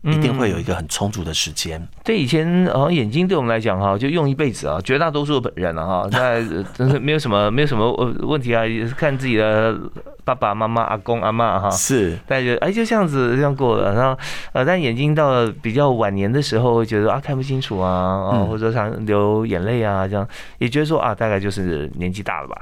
[0.04, 1.88] 一定会有一个很充足的时间。
[2.04, 9.78] 对以前好像眼睛对我们来讲哈，就用一辈子啊，绝大多数的人啊哈，在真是没有什么没有什么呃问题啊，也是看自己的
[10.24, 11.70] 爸爸妈妈、阿公阿妈哈。
[11.70, 14.20] 是，大家觉得哎，就这样子这样过了，然后
[14.54, 22.60] 呃，但眼睛到了比较晚年的时候，会觉得啊看不清楚啊，啊嗯或者常流眼泪啊，这样也觉得说啊，大概就是年纪大了吧。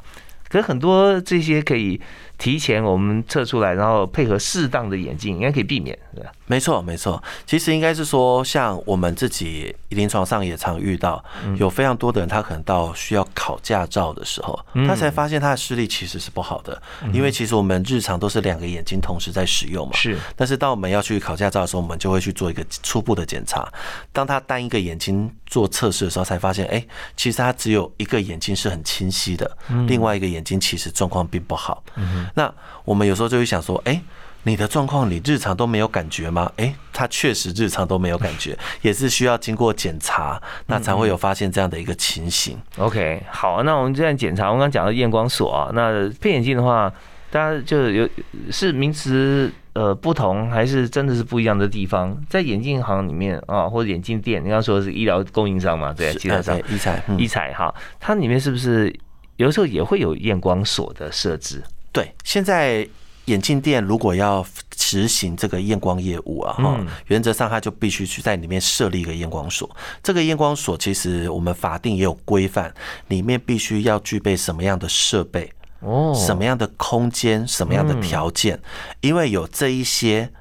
[0.49, 2.01] 可是很多这些可以
[2.39, 6.31] 提前我们测出来，然后配合适当的眼镜，应该可以避免，是吧？
[6.47, 7.21] 没错，没错。
[7.45, 11.23] 其实应该是说，像我们自己临床上也常遇到，
[11.57, 16.81] 有非常多的人，他可能到需要考驾照的时候，他才发现他的视力其实是不好的，
[17.13, 19.93] 因为其实我们日常都是两个眼睛同时在使用嘛。
[19.93, 23.71] 是，但是当我们要去考驾照的时候，我们就会去做一个初步的检查。
[24.13, 26.83] 当他单一个眼睛做测试的时候，才发现，哎，
[27.17, 31.83] 其实他只有一个眼睛是很清晰的，另外一个眼睛其实状况并不好。
[32.35, 32.53] 那
[32.85, 34.01] 我们有时候就会想说，哎。
[34.43, 36.49] 你的状况，你日常都没有感觉吗？
[36.55, 42.57] 诶，他确实日常都没有感觉， 也是需要经过检查，那才会有发现这样的一个情形。
[42.77, 46.89] OK，好，那我们这样检查，我们刚刚讲到验光所啊，那配眼镜的话，
[47.29, 48.09] 大家就有
[48.49, 52.17] 是名词呃不同，还是真的是不一样的地方？
[52.29, 55.91] 在眼镜行里面啊，或者眼镜店，你刚刚说的是医疗供应商嘛？
[55.91, 58.97] 对，基本上呃对医材，嗯医材哈，它里面是不是
[59.35, 61.61] 有时候也会有验光所的设置？
[61.91, 62.87] 对，现在
[63.25, 69.69] 眼镜店如果要执行这个验光业务啊，哈、嗯原则上它就必须去在里面设立一个验光所。
[70.01, 72.73] 这个验光所其实我们法定也有规范，
[73.07, 78.59] 里面必须要具备什么样的设备、哦，什么样的空间、什么样的条件，
[79.01, 80.31] 因为有这一些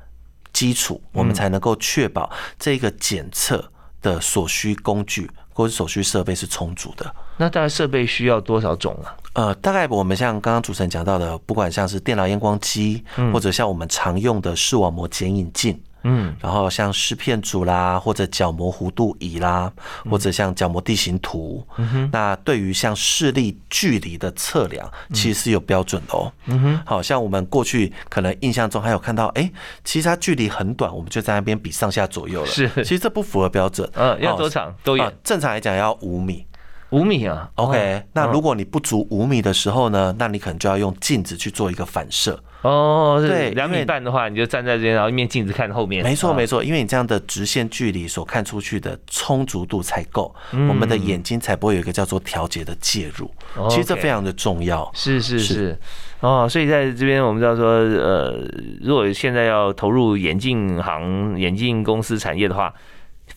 [0.52, 5.28] 基础，我们才能够确保这个检测的所需工具。
[5.58, 7.12] 或者手续设备是充足的。
[7.36, 9.10] 那大概设备需要多少种啊？
[9.32, 15.76] 呃，大概我们像刚刚主持人讲到的，不管像是电脑验光机，或者像我们常用的视网膜剪影镜。
[16.02, 19.70] 嗯，然后像湿片组啦，或者角膜弧度仪啦，
[20.08, 21.66] 或者像角膜地形图，
[22.12, 26.32] 那对于像视力距离的测量，其实是有标准的哦。
[26.46, 29.50] 嗯哼，好像我们过去可能印象中还有看到，哎，
[29.84, 32.46] 其实它距离很短，我们就在那边比上下左右了。
[32.46, 33.88] 是，其实这不符合标准。
[33.94, 34.74] 嗯，要多长？
[34.82, 35.12] 都有。
[35.24, 36.46] 正常来讲要五米。
[36.90, 42.42] 五米啊？OK，那如果你不足五米的时候呢，那你可能就要用镜子去做一个反射。
[42.62, 46.02] 哦，对，两米半的话，你就站在这边，然后一面镜子看后面。
[46.02, 53.30] 没错，没错，因为你这样的直线距离所看出去的充足度才够，我们的眼睛才不会有一个叫做调节的介入。
[53.68, 54.90] 其实这非常的重要。
[54.94, 55.78] 是是是，
[56.20, 58.44] 哦，所以在这边我们知道说，呃，
[58.80, 62.72] 如果现在要投入眼镜行、眼镜公司产业的话。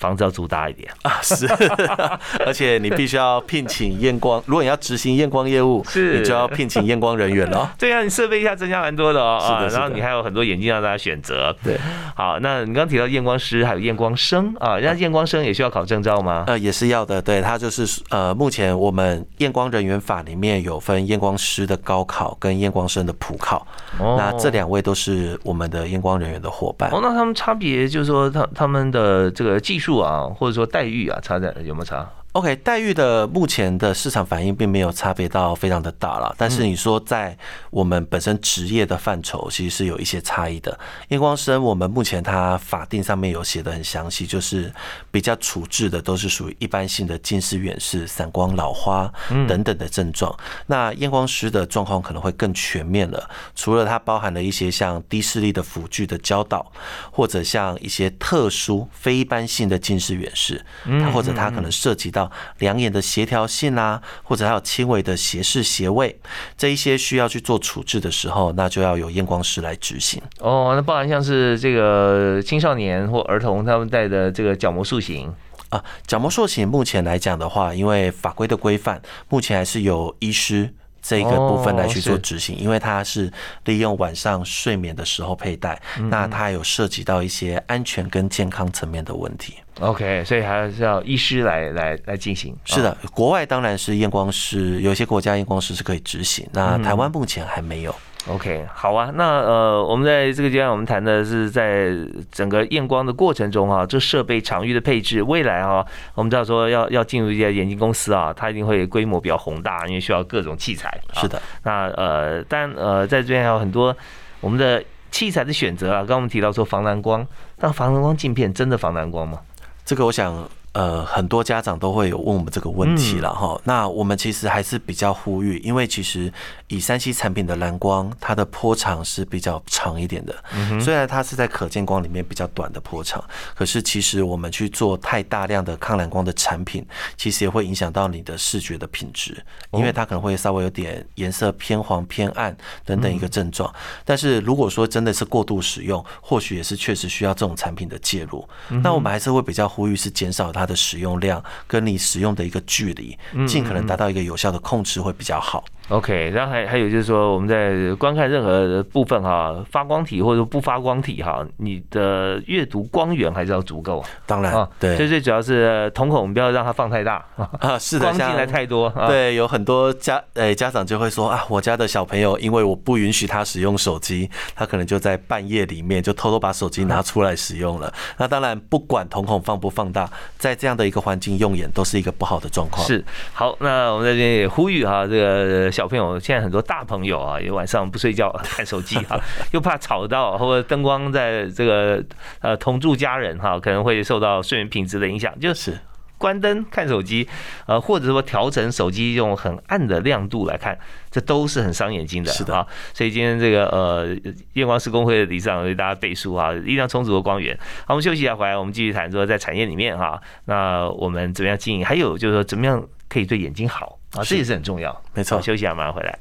[0.01, 1.47] 房子要租大一点啊，是，
[2.43, 7.71] 而且你必须要聘请验光，如果你要执行验光业务，是，你就要聘请验光人员了。
[7.77, 11.55] 对啊，你设备一下增加蛮多的哦，啊，然后你还有很多眼镜让大家选择。
[11.63, 11.77] 对，
[12.15, 16.45] 好，那你刚提到验光师还有验光生啊，人家验光生也需要考证照吗？
[16.47, 23.67] 呃，也是要的，对他就是呃，目前我们验光人员法里面有分验光师的高考跟验光生的普考，
[23.99, 26.89] 那这两位都是我们的验光人员的伙伴。
[26.89, 29.90] 哦，那他们差别就是说他他们的这个技术。
[29.97, 32.09] 啊，或者说待遇啊，差在有没有差？
[32.33, 37.37] ？OK，待遇的目前的市场反应并没有差别到非常的大了，但是你说在
[37.69, 40.79] 我们本身职业的范畴，其实是有一些差异的。
[41.09, 44.73] 验光生，我们目前它法定上面有写的很详细，就是
[45.11, 49.11] 比较处置的都是属于一般性的近视、远视、散光、老花
[49.45, 50.33] 等等的症状。
[50.67, 56.71] 那验光师的状况可能会更全面了，除了它包含了一些像低视力的辅具的教导，
[57.11, 62.20] 或者像一些特殊非一般性的近视、远视，它或者它可能涉及到。
[62.57, 66.19] 两眼的协调性啊，或者还有轻微的斜视斜位，
[66.57, 70.21] 这一些需要去做处置的时候，那就要有验光师来执行。
[70.39, 75.33] 哦，那包含像是这个青少年或儿童他们戴的这个角膜塑形
[75.69, 80.73] 啊，角膜塑形目前来讲的话，因为法规的规范，目前还是有医师。
[81.01, 83.31] 这个部分来去做执行，因为它是
[83.65, 89.55] 利用晚上睡眠的时候佩戴，那它有涉及到一些安全跟健康层面的问题。
[89.79, 92.55] OK，所以还是要医师来来来进行。
[92.65, 97.95] 是的，国外当然是验光师，有些国家验光师是可以执行，那台湾目前还没有。
[98.27, 101.89] OK，好啊，那呃，我们在这个阶段，我们谈的是在
[102.31, 110.95] 整个验光的过程中啊，这设备场域的配置，未来啊，我们知道说要要进入一家眼镜公司啊，它一定会规模比较宏大，因为需要各种器材。
[111.13, 113.95] 是的，那呃，但呃，在这边还有很多
[114.39, 117.25] 我们的器材的选择啊，刚刚我们提到说防蓝光，
[117.57, 119.39] 但防蓝光镜片真的防蓝光吗？
[119.83, 120.47] 这个我想。
[120.73, 123.59] 呃，很多家长都会有问我们这个问题了哈。
[123.65, 126.31] 那我们其实还是比较呼吁，因为其实
[126.67, 130.33] 以三 C 产品的蓝光，它的波长是比较长一点的。
[130.79, 133.21] 虽然它是在可见光里面比较短的波长，
[133.53, 136.85] 可是其实我们去做太大量的抗蓝光的产品，
[137.17, 142.55] 其实也会影响到你的视觉的品质，因为它可能会稍微有点颜色偏黄偏暗
[142.85, 143.69] 等等一个症状。
[144.05, 148.47] 但是如果说真的是过度使用，或许也是确实需要这种产品的介入。
[148.81, 150.60] 那我们还是会比较呼吁是减少它。
[150.61, 155.63] 它的使用量跟你使用的一个距离，尽可能达到一个有效的控制会比较好。
[155.89, 164.01] OK，然后还还有就是说，我们在观看任何部分哈，发光体或者不发光体哈，你的阅读光源还是要足够。
[164.25, 167.25] 当然，对，所以最主要是瞳孔不要让它放太大
[167.59, 168.89] 啊，是的， 光进来太多。
[169.07, 177.93] 对，有很多家诶家长就会说啊，我家的小朋友因为我不允许他使用手机，他可能就在半夜里面就偷偷把手机拿出来使用了。
[178.17, 182.87] 那当然，不管瞳孔放不放大，在这样的一个环境用眼都是一个不好的状况。
[182.87, 185.81] 是，好，那我们在这边也呼吁哈，这个小。
[185.81, 189.19] 小朋友现在很多大朋友啊，也晚上不睡觉看手机哈，
[189.51, 191.99] 又怕吵到或者灯光在这个
[192.39, 195.75] 呃同住家人哈，可能会受到睡眠品质的影响，就是
[196.21, 197.27] 关灯看手机，
[197.65, 200.77] 呃或者说调整手机用很暗的亮度来看，
[201.09, 202.65] 这都是很伤眼睛的，是的啊。
[202.93, 204.15] 所以今天这个呃
[204.53, 207.57] 验光师工会的理事长为大家背书啊，一定要充足的光源。
[207.87, 211.83] 好，我们休息一下，回来我们继续谈说在产业里面哈，那我们怎么样经营？
[211.83, 213.97] 还有就是说怎么样可以对眼睛好？
[214.13, 214.95] 啊，这也是很重要。
[215.15, 216.19] 没错，休息一下，马上回来。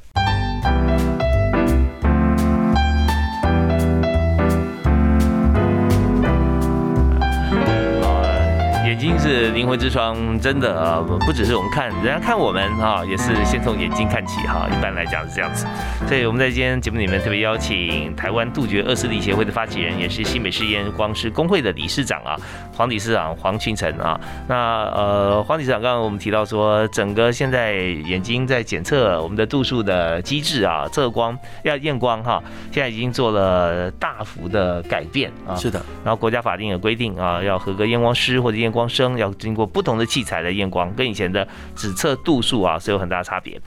[9.19, 14.69] 是灵魂之窗，真的啊，不只是我们看，人家看我们啊，也是先从眼睛看起哈。
[14.71, 15.67] 一般来讲是这样子，
[16.07, 22.37] 所以我们在今天节目里面特别邀请台湾杜绝恶势力协会的发起人，也是新北市验光师工会的理事长啊，
[22.77, 24.21] 黄理事长黄群成啊。
[24.49, 35.55] 那呃，黄理事长刚刚我们提到说，整个现在眼睛在检测我们的度数的机制啊，测光要验光哈，现在已经做了大幅的改变啊。
[35.57, 43.61] 是的，然后国家法定有规定啊，要合格验光师或者验光师生要经过不同的器材来验光，跟以前的只测度数啊是有很大差别。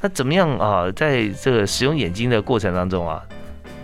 [0.00, 0.90] 那怎么样啊？
[0.92, 3.22] 在这个使用眼睛的过程当中啊，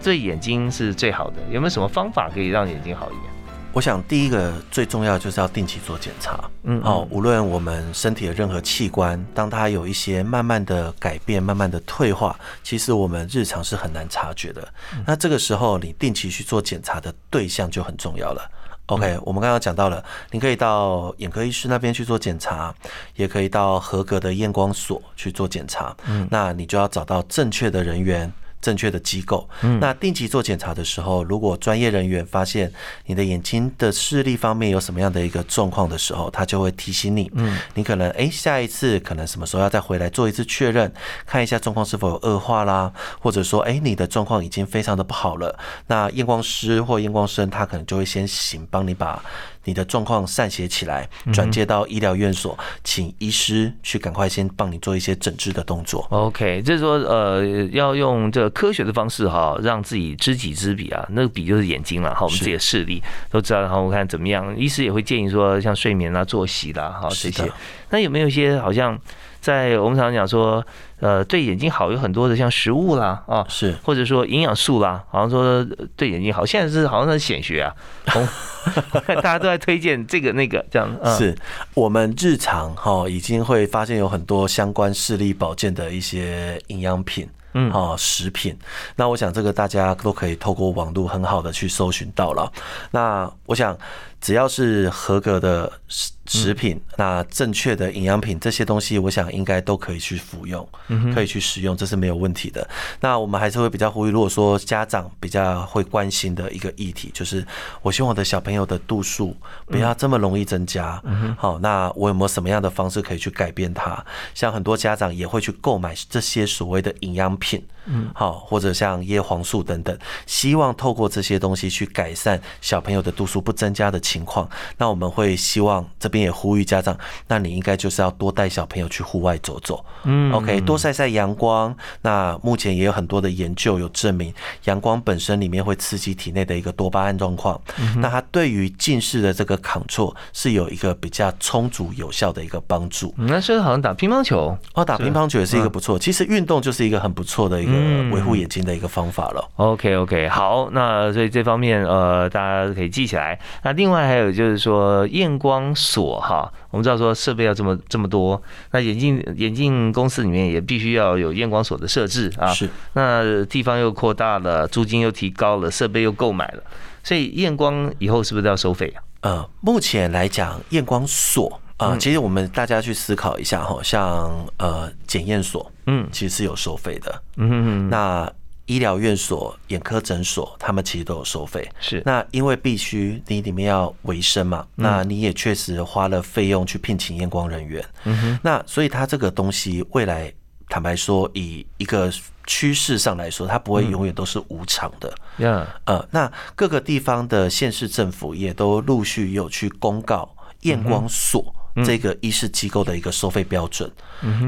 [0.03, 3.35] 对眼睛是最好的，有没有什么方法可以让眼睛好一点？
[3.73, 6.49] 我想第一个最重要就是要定期做检查。
[6.63, 14.69] 嗯，哦，无论我们身体的任何器官，当它有一些慢慢的改变、慢慢的退化，其实我们日常是很难察觉的。
[15.05, 18.49] 那这个时候，你定期去做检查的对象就很重要了。
[18.87, 22.75] OK，我们刚刚讲到了，你可以到眼科医师那边去做检查，
[23.17, 25.97] 也可以到合格的验光所去做检查。
[26.07, 28.31] 嗯，那你就要找到正确的人员。
[28.65, 29.47] 正确的机构，
[29.79, 32.73] 那定期做检查的时候，如果专业人员发现
[33.05, 40.91] 你的眼睛的视力方面有什么样的一个状况的时候，他就会提醒你，嗯，你可能哎下一次可能什么时候要再回来做一次确认，
[41.27, 42.91] 看一下状况是否有恶化啦，
[43.21, 45.59] 或者说哎你的状况已经非常的不好了，
[45.89, 49.23] 那验光师或验光生他可能就会先行帮你把。
[49.65, 56.07] 你的状况散写起来，转接到医疗院所，请医师去赶快先帮你做一些诊治的动作。
[56.11, 63.61] OK，就是说，呃，要用这个科学的方式哈，让自己知己知彼啊，那个彼就是眼睛了哈，我们自己的视力都知道。
[63.61, 67.51] 然后我看怎么样，医师也会建议说，像睡眠啊、作息啦，哈这些。
[67.91, 68.99] 那有没有一些好像？
[69.45, 70.65] 在我们常常讲说，
[71.01, 75.63] 呃，对眼睛好有很多的，像食物啦，啊，是，或者说营养素啦，好像说
[75.97, 76.47] 对眼睛好。
[76.47, 77.71] 现在是好像是显学啊，
[79.07, 80.89] 大家都在推荐这个那个这样。
[81.19, 81.37] 是
[81.75, 87.29] 我们日常哈已经会发现有很多相关视力保健的一些营养品。
[87.57, 88.59] 嗯，好，食品。
[88.97, 92.51] 那我想这个大家都可以透过网络很好的去搜寻到了。
[92.91, 93.79] 那我想
[94.25, 100.67] 只要是合格的食食品，那正确的营养品这些东西，我想应该都可以去服用，
[101.15, 102.67] 可以去使用，这是没有问题的。
[102.99, 107.47] 那我们还是会比较呼吁，如果说家长比较会关心的一个议题，就是
[107.83, 111.03] 我希望我的小朋友的度数不要这么容易增加。
[111.37, 114.03] 好，那我有没有什么样的方式可以去改变它？
[114.33, 117.37] 像很多家长也会去购买这些所谓的营养。
[117.37, 124.47] 品，嗯，好，或者像叶黄素等等，希望透过这些东西去改善小朋友的度数不增加的情况。
[124.77, 126.95] 那我们会希望这边也呼吁家长，
[127.29, 131.75] 那你应该就是要多带小朋友去户外走走，嗯，OK，多晒晒阳光。
[132.03, 134.33] 那目前也有很多的研究有证明，
[134.65, 137.61] 阳光本身里面会刺激体内的一个多巴胺状况，
[137.97, 143.13] 那它对于近视的这个抗挫是有一个比较充足有效的一个帮助。
[143.17, 145.99] 那是好像打乒乓球哦，打乒乓球也是一个不错。
[145.99, 147.25] 其实运动就是一个很不。
[147.25, 147.73] 错的一个
[148.15, 149.51] 维护眼睛的一个方法了。
[149.57, 153.41] OK OK，好，那所以这方面呃，大家可以记起来。
[153.63, 158.41] 那另外还有就是说验光所哈，我们知道说设备要这么这么多，
[158.73, 162.49] 那眼镜眼镜公司里面也必须要有验光所的设置啊。
[162.49, 166.63] 是，那地方又扩大了，租金又提高了，设备又购买了，
[167.03, 169.03] 所以验光以后是不是都要收费啊？
[169.23, 171.61] 呃，目前来讲，验光所。
[171.77, 177.51] 啊，其实我们大家去思考一下哈，像呃检验所，嗯，其实是有收费的，嗯
[177.87, 178.33] 嗯那
[178.67, 181.69] 医疗院所、眼科诊所，他们其实都有收费。
[181.81, 190.33] 是，那因为必须你里面要维生嘛，那你也确实花了费用去聘请验光人员，嗯哼，那所以它这个东西未来
[190.69, 192.11] 坦白说，以一个
[192.47, 195.15] 趋势上来说，它不会永远都是无偿的。
[195.39, 201.55] 呀，呃，那各个地方的县市政府也都陆续有去公告验光所。
[201.85, 203.91] 这个医师机构的一个收费标准，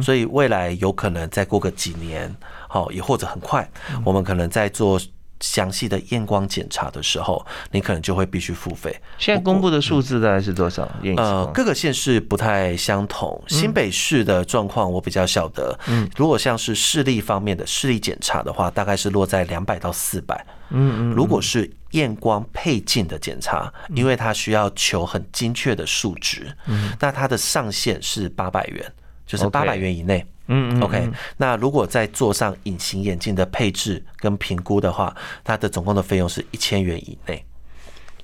[0.02, 2.34] 所以未来有可能再过个几年，
[2.68, 3.68] 好，也或者很快，
[4.04, 5.00] 我们可能在做
[5.41, 8.95] 详细的验光检查的时候，你可能就会必须付费。
[9.18, 10.89] 现在公布的数字大概是多少？
[11.16, 13.43] 呃，各个县市不太相同。
[13.49, 20.47] 新北市的状况我比较晓得，嗯，如果像是视力方面的视力检查的话，大概是落在两百到四百。
[20.70, 28.93] 嗯嗯，如果是验光配镜的检查，因为它需要求很精确的数值，嗯，那它的上限是八百元，
[29.24, 30.26] 就是八百元以内。
[30.49, 31.11] 嗯嗯，OK。
[31.36, 37.44] 那如果再做上隐形眼镜的配置跟评估的话，它的总共的费用是一千元以内。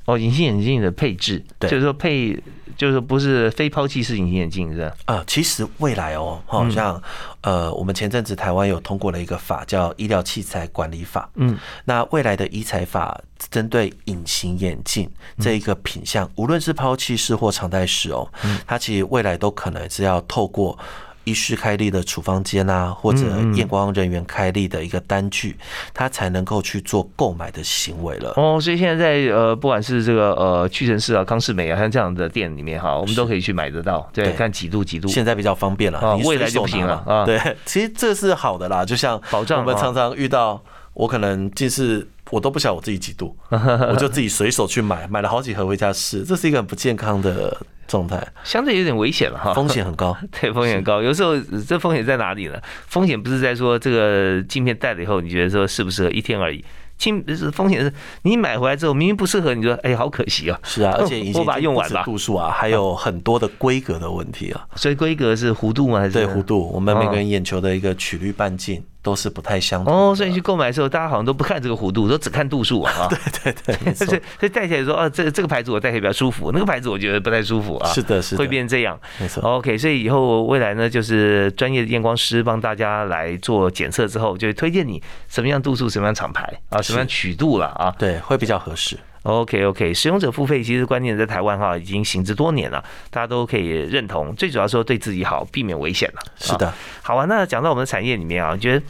[0.04, 2.36] 哦，隐形眼镜的配置，对，就是说配
[2.76, 4.96] 就是不是非抛弃式隐形眼镜是吧？
[5.06, 7.00] 呃，其实未来哦，好像
[7.42, 13.16] 呃，我们前阵子台湾有通过了一个法叫医疗器材管理法，嗯，那未来的医材法
[13.48, 15.08] 针对隐形眼镜
[15.38, 18.28] 这一个品相，无论是抛弃式或常戴式哦，
[18.66, 20.76] 它其实未来都可能是要透过。
[21.24, 23.20] 医师开立的处方间啊，或者
[23.54, 25.56] 验光人员开立的一个单据，
[25.94, 28.32] 他才能够去做购买的行为了。
[28.36, 34.08] 哦，所以现在在呃，不管是这个呃屈臣氏啊、康士美啊，像这样的店里面哈，我们都可以去买得到。
[34.12, 37.24] 对，看几度几度，现在比较方便了啊，未来就不行了啊。
[37.24, 40.62] 对， 其实这是好的啦，就像保障我们常常遇到，
[40.94, 42.08] 我可能近视。
[42.30, 47.54] 我都不晓得我自己几度， 我就自己随手去买，买了好几盒回家试，这是一个很不健康的
[47.92, 51.02] 状态，相对有点危险了哈，风险很高， 对，风险高。
[51.02, 51.38] 有时候
[51.68, 52.58] 这风险在哪里呢？
[52.86, 56.64] 风险不是在说这个镜片戴了以后，你觉得说适不适合一天而已，
[56.96, 65.98] 镜是风险是你买回来之后明明不适合，你说哎好可惜啊，是啊， 而且我把它用完吧，度数啊，还有很多的规格的问题啊，所以规格是弧度吗？
[65.98, 66.70] 还是对弧度？
[66.72, 68.82] 我们每个人眼球的一个曲率半径。
[69.02, 73.08] 都是不太相同哦，所以你去购买的时候，大家好像都不看这个弧度，都只看度数啊。
[73.42, 77.90] 对对对， 所以所以戴起来说，哦，这这个牌子我戴起来比较舒服，那个牌子我觉得不太舒服啊。
[77.90, 78.98] 是的，是的，会变这样。
[79.18, 79.42] 没错。
[79.42, 87.92] OK，所以以后未来呢，就是专业的验光师帮大家来做检测之后，就推荐你什么样度数、什么样厂牌啊、什么样曲度了啊。
[87.98, 88.96] 对，会比较合适。
[89.22, 94.34] OK OK，使用者付费其实观念在台湾哈已经行之多年了，大家都可以认同。
[94.36, 96.20] 最主要说对自己好，避免危险了。
[96.36, 96.72] 是的。
[97.02, 98.84] 好啊，那讲到我们的产业里面啊，我觉得。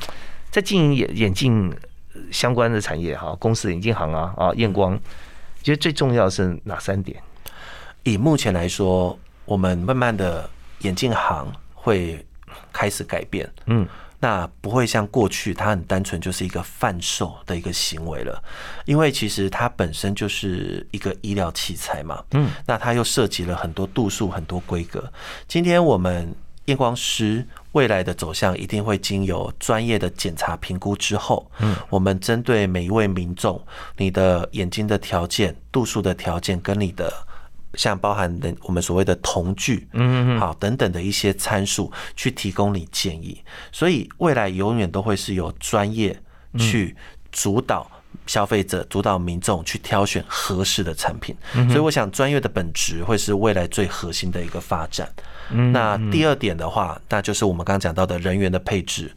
[0.52, 1.74] 在经营眼眼镜
[2.30, 4.94] 相关的产业哈，公司眼镜行啊啊，验光，
[5.62, 7.18] 觉得最重要是哪三点？
[8.02, 10.46] 以目前来说，我们慢慢的
[10.80, 12.22] 眼镜行会
[12.70, 13.88] 开始改变，嗯，
[14.22, 18.40] 那不会像过去它很单纯就是一个贩售的一个行为了，
[18.84, 25.12] 因为其实它本身就是一个医疗器材嘛，嗯，那它又涉及了很多度数、很多规格。
[25.48, 26.32] 今天我们
[26.66, 27.44] 验光师。
[27.72, 33.58] 未来的走向一定会经由专业的检查评估之后，嗯，我们针对每一位民众，
[33.96, 37.10] 你的眼睛的条件、度数的条件，跟你的
[37.74, 43.42] 像包含的我们所谓的同距，嗯嗯，好等等的一些参数，去提供你建议。
[43.70, 46.18] 所以未来永远都会是由专业
[46.58, 46.94] 去
[47.30, 47.90] 主导
[48.26, 51.34] 消费者、主导民众去挑选合适的产品。
[51.68, 55.10] 所以我想，专业的本质会是未来最核心的一个发展。
[55.72, 59.10] 那第二点的话，那就是我们刚刚讲到的人员的配置。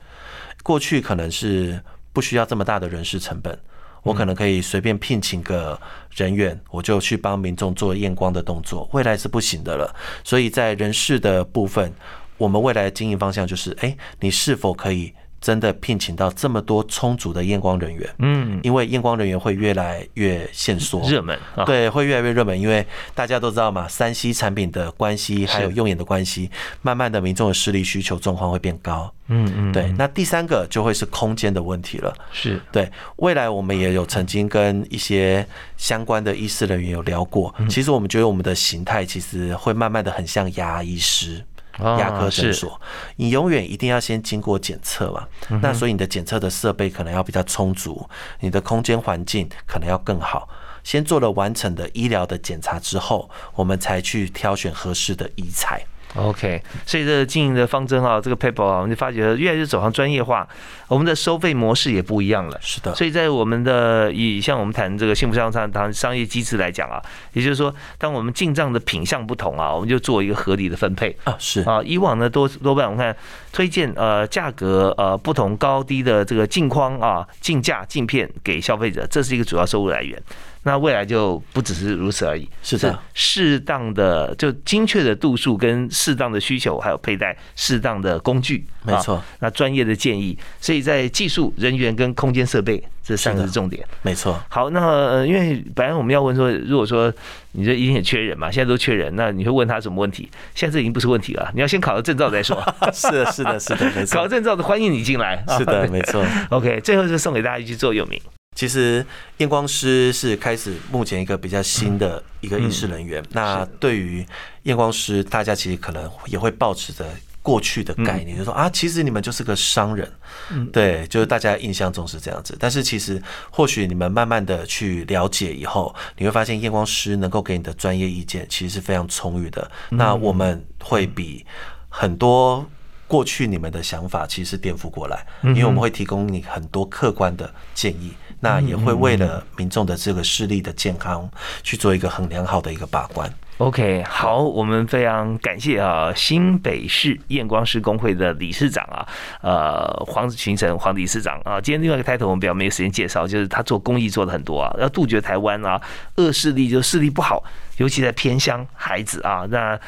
[0.64, 1.80] 过去可能是
[2.12, 3.58] 不需要这么大的人事成本，
[4.06, 5.80] 我可能可以随便聘请个
[6.12, 8.88] 人员，我就去帮民众做验光的动作。
[8.94, 9.92] 未来是不行的了，
[10.24, 11.92] 所以在人事的部分，
[12.38, 15.12] 我们未来的经营方向就是：哎，你是否可以？
[15.46, 21.38] 真的聘请到这么多充足的验光人员，嗯，因为验光人员会越来越限缩，热门，
[21.68, 22.84] 对，会越来越热门，因为
[23.14, 26.50] 大家都知道嘛，三 C 产品的关系，还有用眼的关系，
[26.82, 29.94] 慢慢的民众的视力需求状况会变高，嗯嗯，对。
[29.96, 32.60] 那第三个就会是空间的问题了，是。
[32.72, 32.92] 对。
[33.18, 35.46] 未来我们也有曾经跟一些
[35.78, 41.46] 相关的医师人员有聊过，其实我们觉得我们的形态其实会慢慢的很像牙医师。
[41.80, 42.80] 牙科诊所，
[43.18, 45.28] 你永远一定要先经过检测嘛？
[45.62, 48.08] 那所以你的检测的设备可能要比较充足，
[48.40, 50.48] 你的空间环境可能要更好。
[50.84, 55.84] 先做了完整的医疗的检查之后，我们才去挑选合适的医材。
[56.16, 60.48] OK，所以这个经营的方针啊，这个 paper 啊，我们就发觉越来越走向专业化，
[60.88, 62.58] 我们的收费模式也不一样了。
[62.62, 67.02] 是的，所以在我们的以像我们谈这个幸福商场谈商业机制来讲啊，
[67.34, 71.36] 也就是说，当我们进账的品相不同啊，我们就做一个合理的分配啊。
[71.38, 73.16] 是啊，以往呢多多半我们看
[73.52, 80.22] 推荐呃价格呃不同高低的这个镜框啊镜架镜片给消费者，这是一个主要收入来源。
[80.68, 89.22] 那未来就不只是如此而已，是的，适当的就精确的度数跟适当的需求，还有佩戴适当的工具，没错。
[89.42, 94.42] 那专业的建议，所以在技术人员跟空间设备这三个是重点，没错。
[94.50, 97.14] 好，那呃因为本来我们要问说，如果说
[97.52, 100.28] 你这一定很缺人嘛，现在都缺人，那你会问他什么问题？
[100.56, 102.60] 现在这已经不是问题了，你要先考了证照再说。
[102.92, 104.18] 是的，是的，是的，没错。
[104.18, 105.46] 考证照的欢迎你进来。
[105.60, 106.26] 是的，没错。
[106.50, 108.20] OK，最后就送给大家一句座右铭。
[108.56, 109.06] 其实
[109.38, 113.24] 验光师是开始目前一个比较新的一个医师人员。
[113.32, 114.26] 那对于
[114.64, 117.06] 验光师，大家其实可能也会保持着
[117.42, 120.12] 过去的概念，就说啊，其实你们就是个商人，
[120.50, 122.58] 嗯对，就是大家印象中是这样子。
[122.60, 129.70] 但是其实或许你们慢慢的去了解以后，你会发现验光师能够给你的专业意见其实是非常充裕的。
[129.92, 131.46] 那我们会比
[131.90, 132.68] 很多
[133.06, 138.12] 过去你们的想法其实是颠覆过来，因为我们会提供你很多客观的建议。
[138.46, 141.28] 那也会为了民众的这个视力的健康
[141.64, 143.28] 去做一个很良好的一个把关。
[143.58, 149.08] OK，好，我们非常感谢啊，新北市验光师工会的理事长啊，
[149.42, 151.60] 呃，黄群成黄理事长啊。
[151.60, 155.82] 今天另外一个 title 我们比较没有时间介绍，就是他做公益做的很多啊，要杜绝台湾啊
[156.18, 157.44] 恶势力，就视力不好，
[157.78, 159.80] 尤其在偏乡孩子啊，那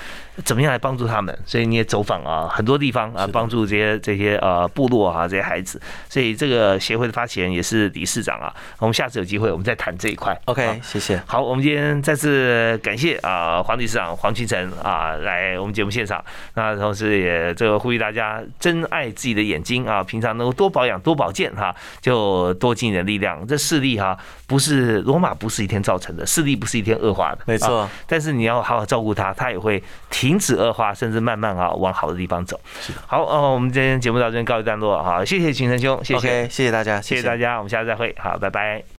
[0.43, 1.37] 怎么样来帮助他们？
[1.45, 5.81] 所以你也走访啊很多地方啊，帮助这些这些呃部落啊这些孩子。
[6.09, 8.53] 所以这个协会的发起人也是理事长啊。
[8.79, 10.39] 我们下次有机会我们再谈这一块。
[10.45, 11.21] OK，谢谢。
[11.25, 16.23] 好，我们今天再次感谢啊黄理事长黄清晨啊来我们节目现场，
[16.53, 23.45] 那同时也这个呼吁大家珍爱自己的眼睛啊，平常能够多保养多保健哈，就多尽点力量。
[23.47, 32.59] 这视力哈不是罗马不是一天造成的，视力不是一天恶化的，没错啊但是你要好好照顾它，它也会停止恶化，甚至慢慢啊往好的地方走。
[33.05, 38.87] 好，哦，我们今天节目到这边告一段落，好，谢谢秦成兄，谢谢谢谢大家，谢谢大家，我们下次再会，好，拜拜。